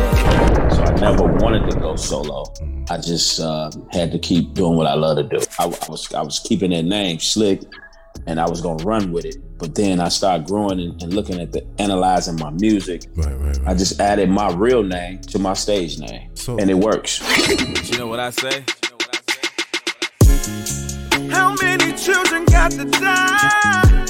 [0.98, 2.44] So I never wanted to go solo.
[2.88, 5.38] I just uh, had to keep doing what I love to do.
[5.58, 7.62] I, I was I was keeping that name slick,
[8.26, 9.36] and I was gonna run with it.
[9.58, 13.04] But then I started growing and, and looking at the analyzing my music.
[13.16, 13.66] Right, right, right.
[13.66, 17.20] I just added my real name to my stage name, So- and it works.
[17.90, 18.64] You know what I say?
[21.30, 24.04] How many children got to die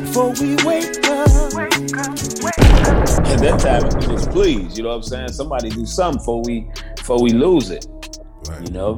[0.00, 2.21] before we wake up?
[2.58, 5.28] At that time, just please, you know what I'm saying?
[5.28, 7.86] Somebody do something before we before we lose it.
[8.48, 8.60] right.
[8.66, 8.94] you know,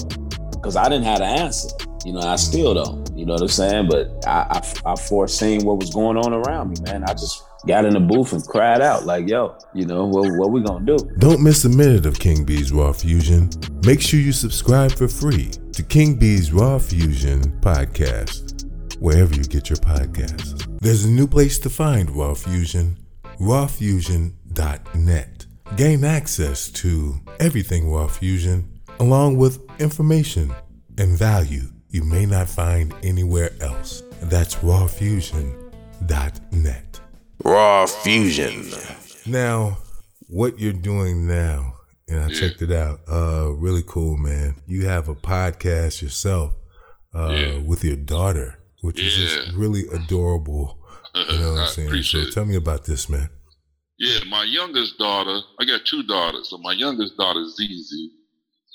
[0.50, 1.68] because I didn't have the answer.
[2.04, 3.16] You know, I still don't.
[3.16, 3.88] You know what I'm saying?
[3.88, 7.04] But I, I, I foreseen what was going on around me, man.
[7.04, 10.50] I just got in the booth and cried out like, "Yo, you know, what, what
[10.50, 13.48] we gonna do?" Don't miss a minute of King B's Raw Fusion.
[13.84, 18.66] Make sure you subscribe for free to King B's Raw Fusion podcast,
[19.00, 20.68] wherever you get your podcasts.
[20.80, 22.98] There's a new place to find Raw Fusion,
[23.44, 25.46] rawfusion.net.
[25.76, 30.54] Gain access to everything Raw Fusion, along with information
[30.98, 34.02] and value you may not find anywhere else.
[34.22, 37.00] That's rawfusion.net.
[37.44, 38.64] Raw Fusion.
[39.26, 39.78] Now,
[40.28, 41.74] what you're doing now,
[42.08, 43.00] and I checked it out.
[43.10, 44.56] Uh, really cool, man.
[44.66, 46.54] You have a podcast yourself,
[47.14, 47.58] uh, Yeah.
[47.58, 50.78] with your daughter, which is just really adorable.
[51.14, 52.02] You know what I'm saying?
[52.02, 52.32] So it.
[52.32, 53.30] tell me about this, man.
[53.98, 56.50] Yeah, my youngest daughter, I got two daughters.
[56.50, 58.10] So my youngest daughter, Zizi,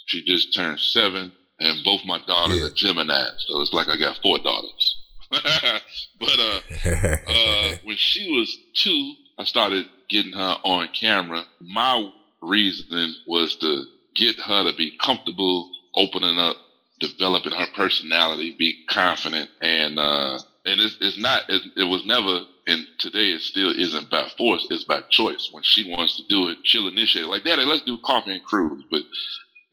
[0.07, 2.65] she just turned seven, and both my daughters Yeah.
[2.67, 3.25] are Gemini.
[3.47, 4.95] So it's like I got four daughters.
[5.31, 6.61] but uh,
[7.27, 11.43] uh, when she was two, I started getting her on camera.
[11.59, 12.09] My
[12.41, 13.83] reasoning was to
[14.15, 16.55] get her to be comfortable opening up,
[16.99, 21.43] developing her personality, be confident, and uh, and it's, it's not.
[21.49, 24.67] It, it was never, and today it still isn't by force.
[24.69, 25.49] It's by choice.
[25.51, 27.27] When she wants to do it, she'll initiate.
[27.27, 29.03] Like, Daddy, let's do coffee and cruise, but.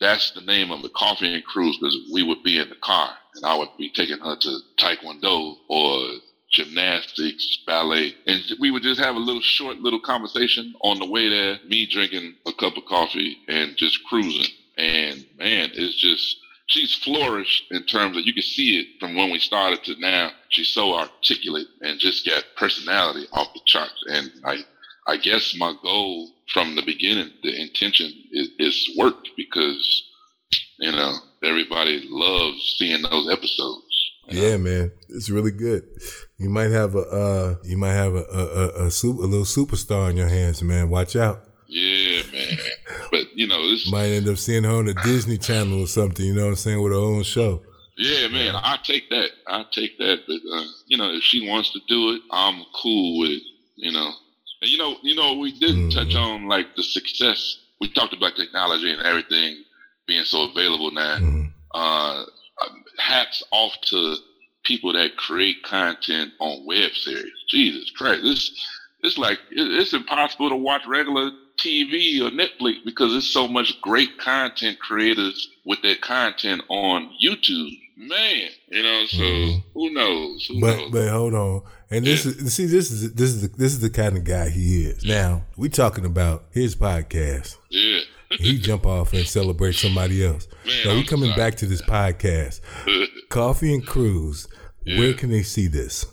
[0.00, 3.10] That's the name of the coffee and cruise because we would be in the car
[3.36, 6.10] and I would be taking her to taekwondo or
[6.50, 11.28] gymnastics, ballet, and we would just have a little short little conversation on the way
[11.28, 14.52] there, me drinking a cup of coffee and just cruising.
[14.78, 19.30] And man, it's just she's flourished in terms of you can see it from when
[19.30, 20.30] we started to now.
[20.50, 24.02] She's so articulate and just got personality off the charts.
[24.08, 24.64] And I
[25.06, 30.02] I guess my goal from the beginning, the intention is, is worked because
[30.78, 33.82] you know everybody loves seeing those episodes.
[34.28, 35.84] Yeah, man, it's really good.
[36.36, 39.44] You might have a, uh, you might have a a, a, a, super, a little
[39.44, 40.90] superstar in your hands, man.
[40.90, 41.42] Watch out.
[41.68, 42.58] Yeah, man.
[43.10, 46.24] But you know, this Might end up seeing her on the Disney Channel or something.
[46.24, 47.62] You know what I'm saying with her own show.
[47.96, 49.30] Yeah, man, I take that.
[49.46, 50.20] I take that.
[50.26, 53.42] But uh, you know, if she wants to do it, I'm cool with it.
[53.76, 54.10] You know,
[54.60, 57.58] and you know, you know, we didn't touch on like the success.
[57.80, 59.62] We talked about technology and everything
[60.06, 61.18] being so available now.
[61.18, 61.52] Mhm.
[61.74, 62.24] Uh,
[62.98, 64.16] hats off to
[64.64, 67.32] people that create content on web series.
[67.48, 68.50] Jesus Christ, this
[69.02, 74.18] it's like it's impossible to watch regular TV or Netflix because there's so much great
[74.18, 77.70] content creators with their content on YouTube.
[77.98, 79.62] Man, you know, so Mhm.
[79.72, 80.44] who knows?
[80.46, 80.90] Who But knows?
[80.92, 81.62] but hold on.
[81.90, 84.50] And this is see this is this is the, this is the kind of guy
[84.50, 85.02] he is.
[85.04, 87.56] Now we talking about his podcast.
[87.70, 88.00] yeah.
[88.38, 90.46] He jump off and celebrate somebody else.
[90.66, 91.38] Man, so we coming sorry.
[91.40, 92.60] back to this podcast,
[93.30, 94.46] Coffee and Cruise.
[94.84, 96.04] Where can they see this?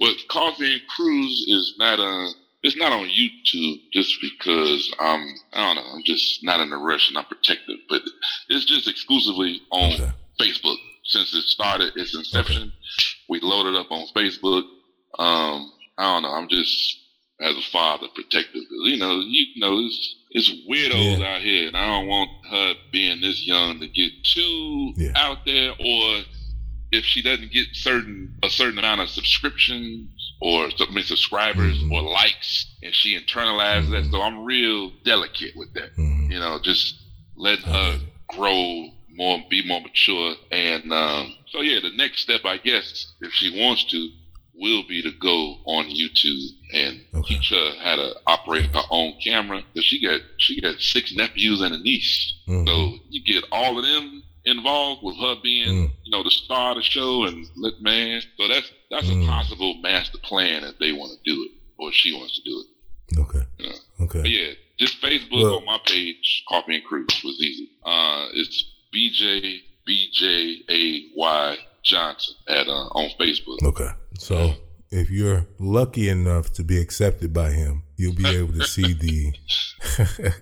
[0.00, 2.30] Well, Coffee and Cruise is not a
[2.62, 6.78] it's not on YouTube just because um I don't know I'm just not in a
[6.78, 8.02] rush and I'm protective, but
[8.48, 10.10] it's just exclusively on Okay.
[10.40, 12.72] Facebook since it started its inception.
[13.28, 14.62] We loaded up on Facebook.
[15.18, 16.30] Um, I don't know.
[16.32, 16.98] I'm just
[17.40, 18.62] as a father protective.
[18.84, 21.34] You know, you know, it's it's weirdos Yeah.
[21.34, 25.12] out here, and I don't want her being this young to get too Yeah.
[25.16, 26.24] out there, or
[26.92, 30.08] if she doesn't get certain a certain amount of subscriptions
[30.42, 31.92] or mean, subscribers Mhm.
[31.92, 34.10] or likes, and she internalizes that.
[34.10, 35.94] So I'm real delicate with that.
[35.96, 36.32] Mhm.
[36.32, 36.96] You know, just
[37.36, 42.56] I her grow more, be more mature, and um, so yeah, the next step, I
[42.56, 44.10] guess, if she wants to,
[44.54, 47.34] will be to go on YouTube and Okay.
[47.34, 49.62] teach her how to operate her own camera.
[49.74, 52.66] Cause she got she got six nephews and a niece, Mhm.
[52.66, 55.90] so you get all of them involved with her being, Mm.
[56.04, 58.22] you know, the star of the show and let man.
[58.36, 59.24] So that's that's Mm.
[59.24, 62.60] a possible master plan if they want to do it or she wants to do
[62.62, 63.18] it.
[63.18, 63.44] Okay.
[63.58, 64.04] Yeah.
[64.04, 64.20] Okay.
[64.22, 67.68] But yeah, just Facebook Well- on my page, Coffee and Cruise was easy.
[67.84, 70.62] Uh, it's BJ BJ
[71.82, 73.60] Johnson at uh, on Facebook.
[73.64, 73.90] Okay.
[74.18, 74.54] So
[74.90, 79.32] if you're lucky enough to be accepted by him, you'll be able to see the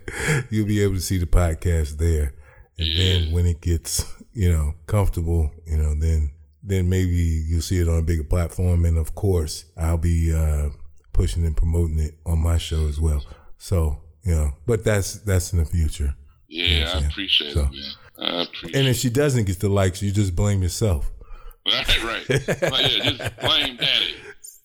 [0.51, 2.33] you'll be able to see the podcast there.
[2.77, 6.31] And then when it gets, you know, comfortable, you know, then
[6.63, 7.11] then maybe
[7.47, 10.69] you'll see it on a bigger platform and of course I'll be uh
[11.13, 13.23] pushing and promoting it on my show as well.
[13.57, 16.15] So, you know, but that's that's in the future.
[16.47, 17.07] Yeah, I Yeah.
[17.07, 17.91] appreciate So- it, man.
[18.19, 21.11] I appreciate And if she doesn't get the likes, you just blame yourself.
[21.65, 22.25] Right, right.
[22.29, 24.15] Yeah, just blame daddy.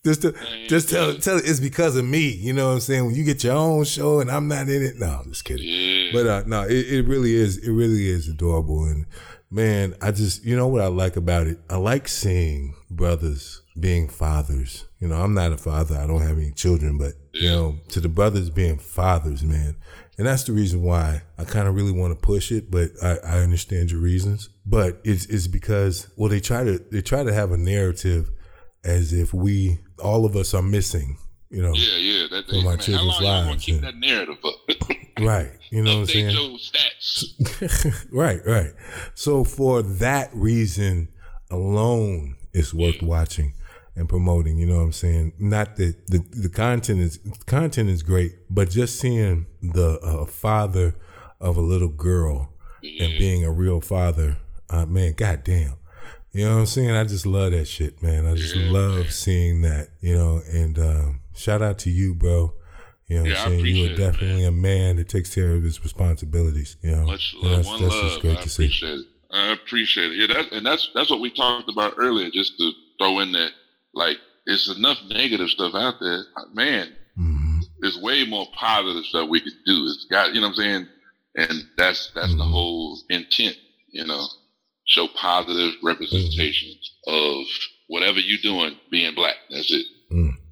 [0.03, 1.19] Just to, Man, just tell yeah.
[1.19, 2.29] tell it it's because of me.
[2.29, 3.05] You know what I'm saying?
[3.05, 4.95] When you get your own show and I'm not in it.
[4.97, 5.67] No, I'm just kidding.
[5.67, 6.09] Yeah.
[6.13, 7.57] But uh, no, it, it really is.
[7.57, 8.85] It really is adorable.
[8.85, 9.05] And
[9.49, 11.59] man, I just you know what I like about it.
[11.69, 14.85] I like seeing brothers being fathers.
[14.99, 15.97] You know, I'm not a father.
[15.97, 19.75] I don't have any children, but you know, to the brothers being fathers, man.
[20.17, 23.17] And that's the reason why I kind of really want to push it, but I,
[23.23, 24.49] I understand your reasons.
[24.65, 28.31] But it's it's because well, they try to they try to have a narrative
[28.83, 31.17] as if we all of us are missing.
[31.49, 32.27] You know, yeah, yeah.
[32.29, 33.91] That, For my man, how long lives, keep yeah.
[33.91, 34.55] that narrative up?
[35.19, 35.51] right?
[35.69, 36.57] You know what I'm saying?
[38.11, 38.73] right, right.
[39.15, 41.09] So for that reason
[41.49, 43.53] alone, it's worth watching
[43.95, 44.57] and promoting.
[44.57, 45.33] You know what I'm saying?
[45.39, 50.95] Not that the the content is content is great, but just seeing the uh, father
[51.39, 52.53] of a little girl
[52.83, 54.37] and being a real father,
[54.69, 55.73] uh, man, goddamn.
[56.31, 56.91] You know what I'm saying?
[56.91, 58.27] I just love that shit, man.
[58.27, 62.53] I just love seeing that, you know, and um, shout out to you, bro.
[63.07, 63.65] You know what Yeah, I'm saying?
[63.65, 66.75] You are it, definitely a man that takes care of his responsibilities.
[66.81, 68.03] You know, Much love, that's, one that's love.
[68.09, 68.63] just great I to see.
[68.65, 69.05] appreciate it.
[69.31, 70.17] I appreciate it.
[70.17, 72.29] Yeah, that's and that's that's what we talked about earlier.
[72.29, 73.51] Just to throw in that,
[73.93, 76.23] like it's enough negative stuff out there.
[76.53, 79.85] Man, hmm there's way more positive stuff we could do.
[79.85, 80.87] It's got you know what I'm saying,
[81.35, 82.51] and that's that's the Mhm.
[82.51, 83.55] whole intent.
[83.91, 84.25] You know,
[84.85, 87.45] show positive representations of
[87.87, 89.35] whatever you're doing being black.
[89.49, 89.85] That's it.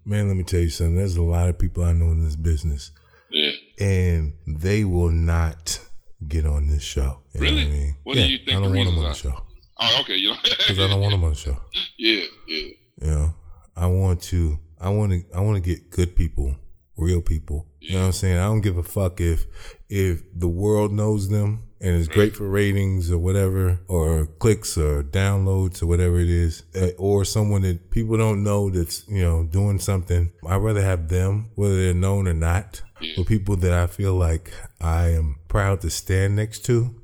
[0.05, 0.95] Man, let me tell you something.
[0.95, 2.91] There's a lot of people I know in this business,
[3.31, 3.51] Yeah.
[3.79, 5.79] and they will not
[6.27, 7.21] get on this show.
[7.33, 7.55] You know Really?
[7.55, 7.95] what I mean?
[8.03, 9.41] What do you think I don't the want them on the show
[9.77, 10.15] Oh, okay.
[10.15, 10.37] You know.
[10.43, 11.57] because I don't want them on the show.
[11.97, 12.57] yeah, yeah.
[13.01, 13.35] You know,
[13.75, 16.55] I want to, I want to, I want to get good people,
[16.97, 17.67] real people.
[17.79, 18.37] You know what I'm saying?
[18.37, 19.45] I don't give a fuck if,
[19.89, 25.03] if the world knows them and it's great for ratings or whatever, or clicks or
[25.03, 29.43] downloads or whatever it is, uh, or someone that people don't know that's, you know,
[29.43, 30.31] doing something.
[30.47, 33.13] I'd rather have them, whether they're known or not, Yeah.
[33.19, 36.95] or people that I feel like I am proud to stand next to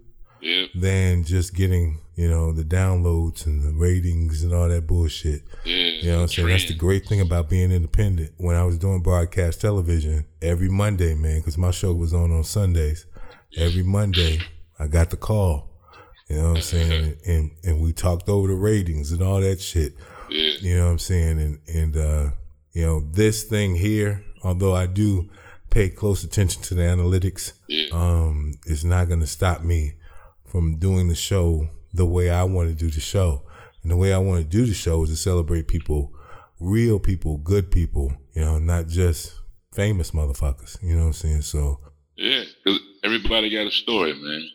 [0.41, 5.43] Yeah, than just getting, you know, the downloads and the ratings and all that bullshit.
[5.63, 5.75] yeah.
[6.01, 6.47] You know what I'm saying?
[6.47, 8.31] That's the great thing about being independent.
[8.37, 12.43] When I was doing broadcast television every Monday, man, because my show was on on
[12.43, 13.05] Sundays.
[13.57, 14.39] Every Monday,
[14.81, 15.69] I got the call.
[16.27, 17.17] You know what I'm saying?
[17.27, 19.93] And and we talked over the ratings and all that shit.
[20.29, 21.39] Yeah, You know what I'm saying?
[21.39, 22.29] And and uh,
[22.71, 25.29] you know this thing here, although I do
[25.69, 27.89] pay close attention to the analytics, yeah.
[27.91, 29.93] um, it's not going to stop me
[30.45, 33.43] from doing the show the way I want to do the show.
[33.83, 36.11] And the way I want to do the show is to celebrate people,
[36.59, 39.33] real people, good people, you know, not just
[39.73, 40.81] famous motherfuckers.
[40.81, 41.41] You know what I'm saying?
[41.43, 41.79] So
[42.15, 44.49] Yeah, 'cause everybody got a story, man.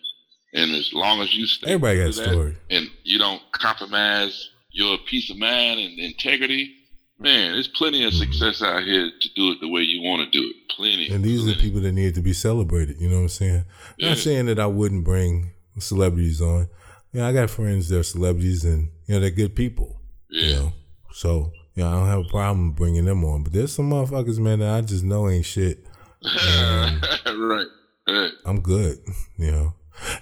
[0.57, 2.57] And as long as you stay Everybody got a story.
[2.70, 6.74] and you don't compromise your peace of mind and integrity,
[7.18, 8.32] man, there's plenty of mm-hmm.
[8.32, 10.57] success out here to do it the way you want to do it.
[10.70, 11.09] Plenty.
[11.09, 12.98] And these are the people that need to be celebrated.
[12.98, 13.64] You know what I'm saying?
[13.98, 14.09] Yeah.
[14.09, 16.68] Not saying that I wouldn't bring celebrities on.
[17.12, 20.00] You know, I got friends that are celebrities and, you know, they're good people.
[20.30, 20.72] Yeah, You know,
[21.12, 23.42] so You know, I don't have a problem bringing them on.
[23.42, 25.84] But there's some motherfuckers, man, that I just know ain't shit.
[26.24, 27.66] right.
[28.09, 28.30] Right.
[28.44, 28.98] I'm good,
[29.36, 29.74] you know.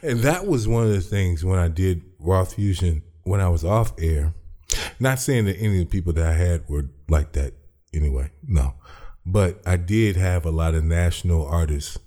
[0.02, 3.64] And that was one of the things when I did Raw Fusion when I was
[3.64, 4.34] off air.
[5.00, 7.54] Not saying that any of the people that I had were like that
[7.92, 8.74] anyway, no.
[9.26, 11.98] But I did have a lot of national artists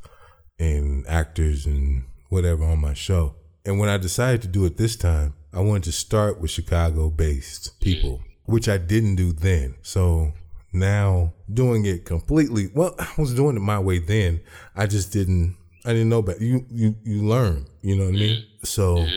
[0.59, 3.35] and actors and whatever on my show.
[3.65, 7.09] And when I decided to do it this time, I wanted to start with Chicago
[7.09, 9.75] based people, which I didn't do then.
[9.81, 10.33] So
[10.71, 14.41] now doing it completely, well, I was doing it my way then.
[14.75, 15.57] I just didn't,
[15.87, 16.43] I didn't know better.
[16.43, 18.45] You, you, you learn, you know what I mean?
[18.63, 19.07] So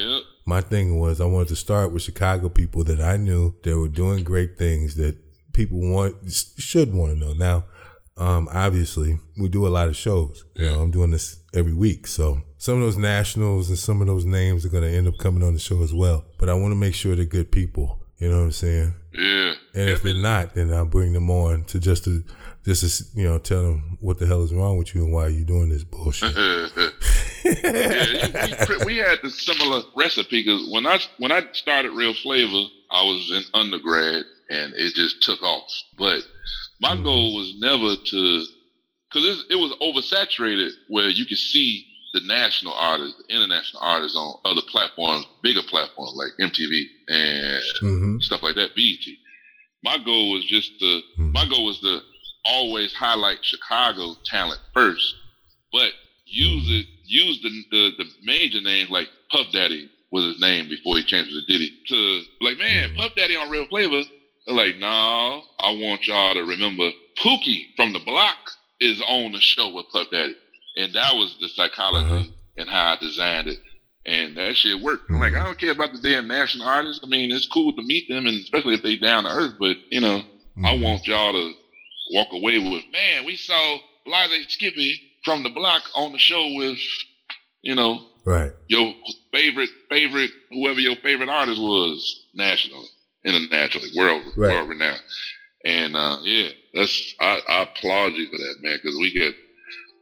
[0.46, 3.88] my thing was I wanted to start with Chicago people that I knew that were
[3.88, 5.16] doing great things that
[5.52, 6.14] people want
[6.58, 7.32] should want to know.
[7.32, 7.64] Now,
[8.16, 10.44] um, obviously, we do a lot of shows.
[10.54, 14.06] You know, I'm doing this every week, so some of those nationals and some of
[14.06, 16.24] those names are going to end up coming on the show as well.
[16.38, 17.98] But I want to make sure they're good people.
[18.18, 18.94] You know what I'm saying?
[19.14, 19.54] Yeah.
[19.74, 22.22] And if they're not, then I'll bring them on to just to
[22.64, 25.28] just to you know tell them what the hell is wrong with you and why
[25.28, 26.34] you're doing this bullshit.
[26.34, 26.90] Mm-hmm.
[27.66, 32.68] yeah, we, we had the similar recipe because when I when I started Real Flavor,
[32.90, 35.70] I was in undergrad and it just took off.
[35.96, 36.22] But
[36.80, 37.04] my mm-hmm.
[37.04, 38.44] goal was never to,
[39.08, 44.40] because it was oversaturated where you could see the national artists, the international artists on
[44.44, 49.14] other platforms, bigger platforms like MTV and hmm stuff like that, BET.
[49.82, 51.50] My goal was just to, my mm-hmm.
[51.50, 52.00] goal was to
[52.45, 55.14] always highlight Chicago talent first,
[55.72, 55.91] but
[56.26, 60.97] use it, use the, the, the major names like Puff Daddy was his name before
[60.97, 61.70] he changed it to Diddy.
[61.88, 62.99] To like, man, mm-hmm.
[62.99, 64.03] Puff Daddy on Real Flavor.
[64.47, 66.91] They're like, no, I want y'all to remember
[67.22, 68.36] Pookie from the block
[68.80, 70.34] is on the show with Puff Daddy.
[70.76, 72.32] And that was the psychology uh-huh.
[72.57, 73.59] and how I designed it.
[74.07, 75.11] And that shit worked.
[75.11, 75.43] I'm like, mm-hmm.
[75.43, 77.05] I don't care about the damn national artists.
[77.05, 79.55] I mean, it's cool to meet them, and especially if they down to earth.
[79.61, 80.22] But you know,
[80.64, 80.82] I mm-hmm.
[80.82, 81.53] want y'all to
[82.12, 86.78] walk away with, man, we saw Blase Skippy from the block on the show with,
[87.62, 88.52] you know, Right.
[88.68, 88.92] your
[89.32, 92.86] favorite favorite whoever your favorite artist was nationally,
[93.24, 94.54] internationally, world Right.
[94.54, 95.00] world renowned.
[95.64, 99.34] And uh, yeah, that's I, I applaud you for that, man, because we get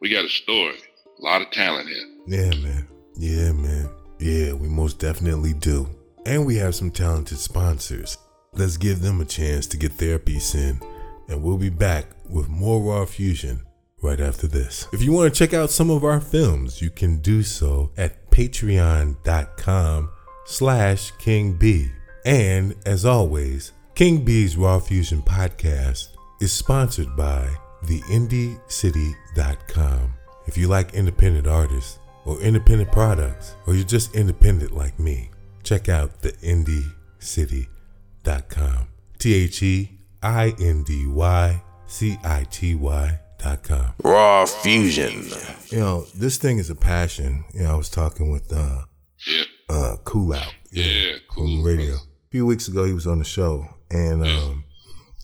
[0.01, 0.77] we got a story,
[1.21, 2.05] a lot of talent here.
[2.27, 2.89] Yeah, man.
[3.17, 3.89] Yeah, man.
[4.21, 5.89] Yeah, we most definitely do.
[6.27, 8.19] And we have some talented sponsors.
[8.53, 10.81] Let's give them a chance to get their piece in.
[11.29, 13.63] And we'll be back with more Raw Fusion
[14.01, 14.87] right after this.
[14.93, 18.31] If you want to check out some of our films, you can do so at
[18.31, 20.11] patreon.com
[20.47, 21.91] slash King B.
[22.25, 26.09] And as always, King B's Raw Fusion podcast
[26.41, 27.49] is sponsored by
[27.85, 30.15] theindycity.com.
[30.47, 35.31] If you like independent artists or independent products, or you're just independent like me,
[35.63, 38.89] check out theindycity.com.
[39.19, 43.93] T H E I N D Y C I T Y dot com.
[44.03, 45.25] Raw Fusion.
[45.69, 47.45] You know, this thing is a passion.
[47.55, 48.83] You know, I was talking with uh
[49.27, 50.53] Yeah, uh Cool Out.
[50.71, 51.63] yeah, on cool.
[51.63, 51.95] radio.
[51.95, 54.65] A few weeks ago he was on the show and um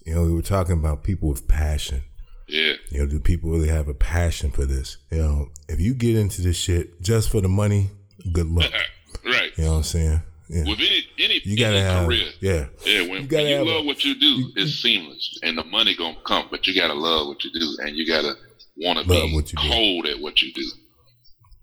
[0.07, 2.03] you know, we were talking about people with passion.
[2.47, 4.99] Yeah, You know, do people really have a passion for this?
[5.11, 7.89] You know, if you get into this shit just for the money,
[8.33, 8.71] good luck.
[9.25, 9.51] right.
[9.57, 10.23] You know what I'm saying?
[10.49, 10.65] Yeah.
[10.69, 12.67] With any any, You gotta any have career, yeah.
[12.85, 15.57] Yeah, when You you, when you have a- love what you do, it's seamless, and
[15.57, 16.47] the money gonna come.
[16.51, 18.35] But you gotta love what you do, and you gotta
[18.77, 19.69] want to Love be what you do.
[19.69, 20.67] cold at what you do.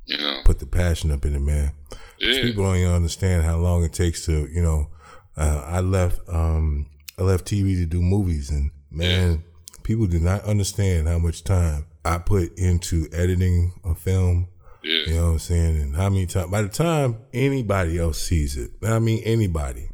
[0.05, 1.73] You know, Put the passion up in it, man.
[2.19, 4.89] yeah, People don't even understand how long it takes to, you know,
[5.37, 9.43] uh, I left um I left TV to do movies and man,
[9.83, 14.47] people do not understand how much time I put into editing a film
[14.83, 15.81] yeah, You know what I'm saying?
[15.81, 16.51] And how many times?
[16.51, 19.89] By the time anybody else sees it, I mean anybody,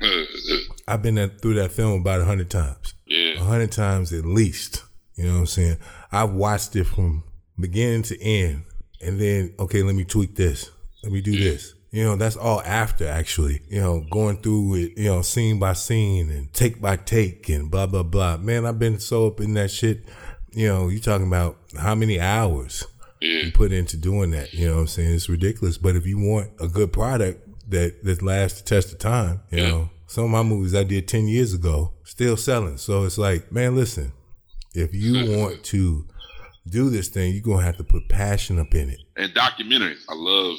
[0.87, 4.83] I've been through that film about a hundred times, Yeah, a hundred times at least.
[5.15, 5.77] You know what I'm saying?
[6.11, 7.23] I've watched it from
[7.59, 8.63] beginning to end,
[9.01, 10.69] and then okay, let me tweak this,
[11.03, 11.73] let me do this.
[11.91, 13.61] You know, that's all after actually.
[13.69, 17.71] You know, going through it, you know, scene by scene and take by take and
[17.71, 18.37] blah blah blah.
[18.37, 20.03] Man, I've been so up in that shit.
[20.51, 22.85] You know, you talking about how many hours?
[23.21, 24.53] Yeah, you put into doing that.
[24.53, 25.13] You know what I'm saying?
[25.13, 25.77] It's ridiculous.
[25.77, 29.57] But if you want a good product that that lasts the test of time, you
[29.61, 29.69] Yeah.
[29.69, 32.77] know, some of my movies I did ten years ago still selling.
[32.77, 34.13] So it's like, man, listen,
[34.73, 36.05] if you want to
[36.69, 38.99] do this thing, you're gonna have to put passion up in it.
[39.15, 40.03] and documentaries.
[40.09, 40.57] I love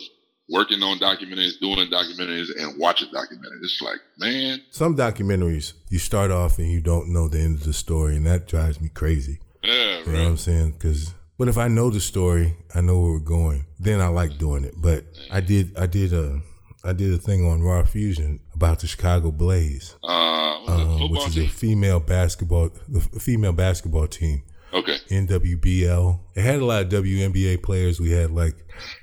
[0.51, 3.63] working on documentaries, doing documentaries, and watching documentaries.
[3.63, 7.65] It's like, man, Some documentaries you start off and you don't know the end of
[7.65, 9.39] the story, and that drives me crazy.
[9.63, 10.71] yeah, You know what I'm saying?
[10.73, 13.67] Because but if I know the story, I know where we're going.
[13.81, 14.75] Then I like doing it.
[14.77, 16.41] But I did I did a
[16.85, 21.35] I did a thing on Raw Fusion about the Chicago Blaze, Uh, um, which is
[21.35, 21.45] team?
[21.45, 24.43] a female basketball, the female basketball team.
[24.73, 24.97] okay.
[25.11, 26.21] NWBL.
[26.35, 28.01] It had a lot of WNBA players.
[28.01, 28.55] We had like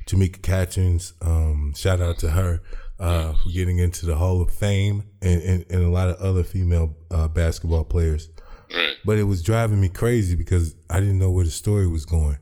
[0.05, 1.13] Tamika Catchings.
[1.21, 2.61] Um, shout out to her
[2.99, 6.43] uh, for getting into the Hall of Fame, and, and, and a lot of other
[6.43, 8.29] female uh, basketball players.
[8.73, 8.95] Right.
[9.03, 12.37] But it was driving me crazy because I didn't know where the story was going.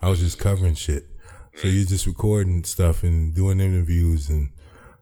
[0.00, 1.06] I was just covering shit.
[1.56, 4.50] So you're just recording stuff and doing interviews, and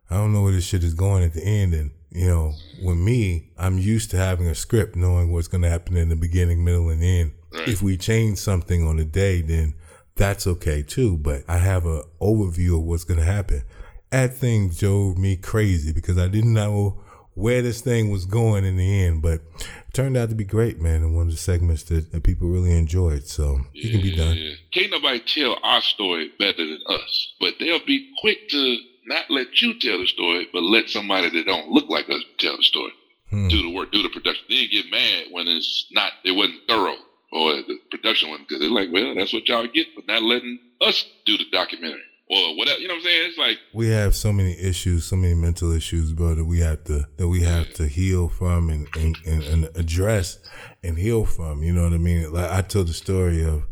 [0.08, 1.74] I don't know where this shit is going at the end.
[1.74, 5.68] And you know, with me, I'm used to having a script, knowing what's going to
[5.68, 7.32] happen in the beginning, middle, and end.
[7.52, 9.74] If we change something on the day, then
[10.14, 11.18] that's okay too.
[11.18, 13.62] But I have an overview of what's going to happen.
[14.10, 17.02] That thing drove me crazy because I didn't know
[17.36, 20.80] where this thing was going in the end, but it turned out to be great,
[20.80, 21.02] man.
[21.02, 23.26] And one of the segments that, that people really enjoyed.
[23.26, 24.56] So it can be done.
[24.72, 29.60] Can't nobody tell our story better than us, but they'll be quick to not let
[29.60, 32.92] you tell the story, but let somebody that don't look like us tell the story.
[33.28, 33.48] Hmm.
[33.48, 34.46] Do the work, do the production.
[34.48, 36.96] Then get mad when it's not, it wasn't thorough
[37.32, 38.62] or the production wasn't good.
[38.62, 42.56] They're like, well, that's what y'all get for not letting us do the documentary or
[42.56, 42.78] whatever.
[42.78, 43.28] You know what I'm saying?
[43.28, 46.84] It's like, we have so many issues, so many mental issues, bro, that we have
[46.84, 50.38] to that we have to heal from and, and, and, and address
[50.82, 51.62] and heal from.
[51.62, 52.32] You know what I mean?
[52.32, 53.64] Like I told the story of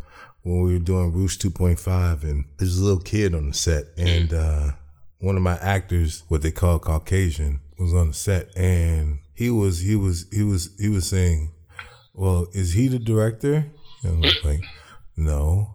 [0.43, 4.33] when we were doing Roost 2.5 and there's a little kid on the set and
[4.33, 4.71] uh,
[5.19, 9.81] one of my actors, what they call Caucasian, was on the set and he was
[9.81, 11.51] he was he was he was saying,
[12.13, 13.67] Well, is he the director?
[14.03, 14.61] And I was like,
[15.17, 15.75] No,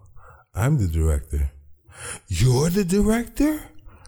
[0.54, 1.52] I'm the director.
[2.28, 3.62] You're the director?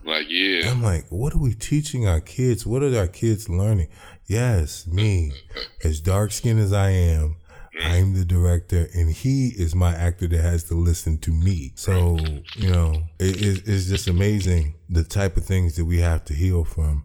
[0.04, 0.68] like, yeah.
[0.70, 2.66] I'm like, what are we teaching our kids?
[2.66, 3.88] What are our kids learning?
[4.26, 5.32] Yes, me,
[5.84, 7.36] as dark skinned as I am,
[7.84, 11.72] I'm the director, and he is my actor that has to listen to me.
[11.74, 12.18] So,
[12.56, 16.34] you know, it, it, it's just amazing the type of things that we have to
[16.34, 17.04] heal from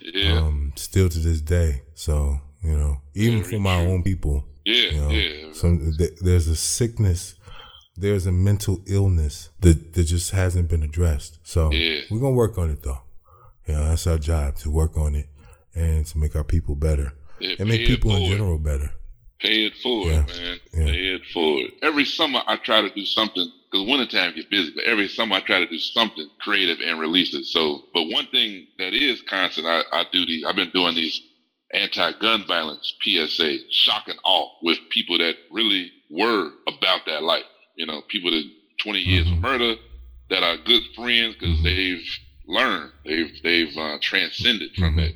[0.00, 0.38] Yeah.
[0.38, 1.82] um, still to this day.
[1.94, 3.92] So, you know, even Very our true.
[3.92, 4.90] own people, yeah.
[4.90, 5.52] you know, yeah.
[5.52, 7.34] some th- there's a sickness,
[7.96, 11.38] there's a mental illness that, that just hasn't been addressed.
[11.42, 12.00] So Yeah.
[12.10, 13.00] we're gonna work on it though.
[13.66, 15.26] You know, that's our job to work on it
[15.74, 18.92] and to make our people better Yeah, and make people in general better.
[19.40, 20.26] Pay it forward, Yeah.
[20.42, 20.60] man.
[20.72, 20.84] Yeah.
[20.86, 21.70] Pay it forward.
[21.82, 25.40] Every summer I try to do something because wintertime get busy, but every summer I
[25.40, 27.44] try to do something creative and release it.
[27.44, 30.44] So, but one thing that is constant, I, I do these.
[30.44, 31.20] I've been doing these
[31.72, 37.42] anti-gun violence PSA, shock and awe with people that really were about that life.
[37.76, 38.44] You know, people that
[38.82, 39.74] 20 years of murder
[40.30, 42.02] that are good friends because they've
[42.46, 45.08] learned, they've they've uh, transcended from Mhm.
[45.08, 45.14] it.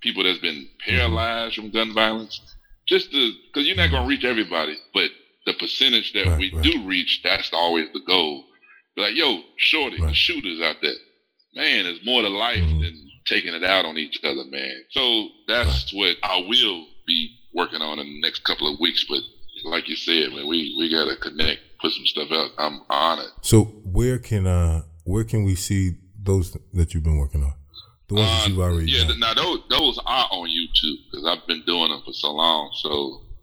[0.00, 2.40] People that's been paralyzed from gun violence
[2.86, 5.10] just to because you're not gonna reach everybody, but
[5.46, 6.62] the percentage that Right, we right.
[6.62, 8.44] do reach, that's always the goal.
[8.96, 10.94] Be like, yo, shorty, the shooters out there,
[11.54, 12.80] man, there's more to life Mhm.
[12.80, 14.84] than taking it out on each other, man.
[14.90, 19.04] So that's what I will be working on in the next couple of weeks.
[19.08, 19.22] But
[19.64, 22.50] like you said, man, we we gotta connect, put some stuff out.
[22.58, 23.30] I'm on it.
[23.42, 23.64] So
[23.98, 25.82] where can uh where can we see
[26.22, 27.52] those that you've been working on?
[28.08, 29.20] The ones that Uh, you've already yeah, done.
[29.20, 32.70] now those those are on YouTube because I've been doing them for so long.
[32.82, 32.88] So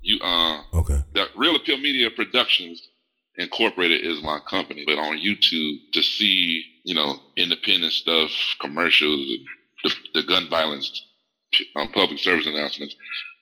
[0.01, 0.99] you uh okay.
[1.13, 2.81] the Real Appeal Media Productions
[3.37, 8.29] Incorporated is my company, but on YouTube to see, you know, independent stuff,
[8.59, 9.21] commercials,
[9.83, 10.87] the, the gun violence,
[11.77, 12.93] um, public service announcements,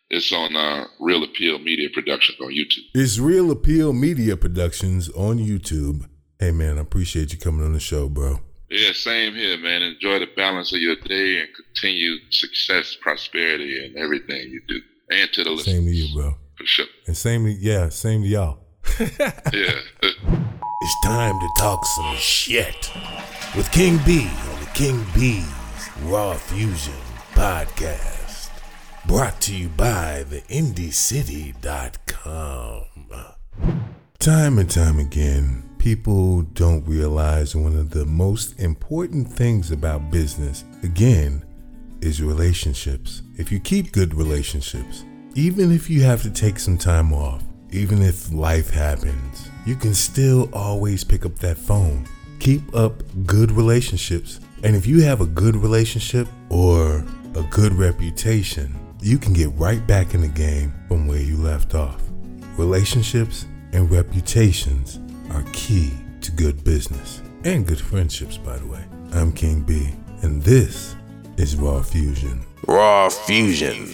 [0.09, 2.83] it's on uh, Real Appeal Media Productions on YouTube.
[2.93, 6.07] It's Real Appeal Media Productions on YouTube.
[6.39, 8.39] Hey man, I appreciate you coming on the show, bro.
[8.69, 9.81] Yeah, same here, man.
[9.81, 14.79] Enjoy the balance of your day and continued success, prosperity, and everything you do.
[15.11, 16.35] And to the listeners, Same to you, bro.
[16.55, 16.85] for sure.
[17.07, 18.59] And same to yeah, same to y'all.
[19.53, 19.79] Yeah.
[20.81, 22.89] It's time to talk some shit
[23.55, 25.45] with King B on the King B's
[26.03, 26.93] Raw Fusion
[27.33, 28.18] podcast.
[29.09, 32.83] Brought to you by the IndyCity.com.
[34.19, 40.63] Time and time again, people don't realize one of the most important things about business,
[40.83, 41.43] again,
[42.01, 43.23] is relationships.
[43.35, 45.03] If you keep good relationships,
[45.33, 49.95] even if you have to take some time off, even if life happens, you can
[49.95, 52.07] still always pick up that phone.
[52.37, 54.39] Keep up good relationships.
[54.63, 57.03] And if you have a good relationship or
[57.33, 61.73] a good reputation, you can get right back in the game from where you left
[61.73, 62.01] off.
[62.57, 64.99] Relationships and reputations
[65.31, 68.83] are key to good business and good friendships, by the way.
[69.13, 70.95] I'm King B, and this
[71.37, 72.45] is Raw Fusion.
[72.67, 73.93] Raw Fusion.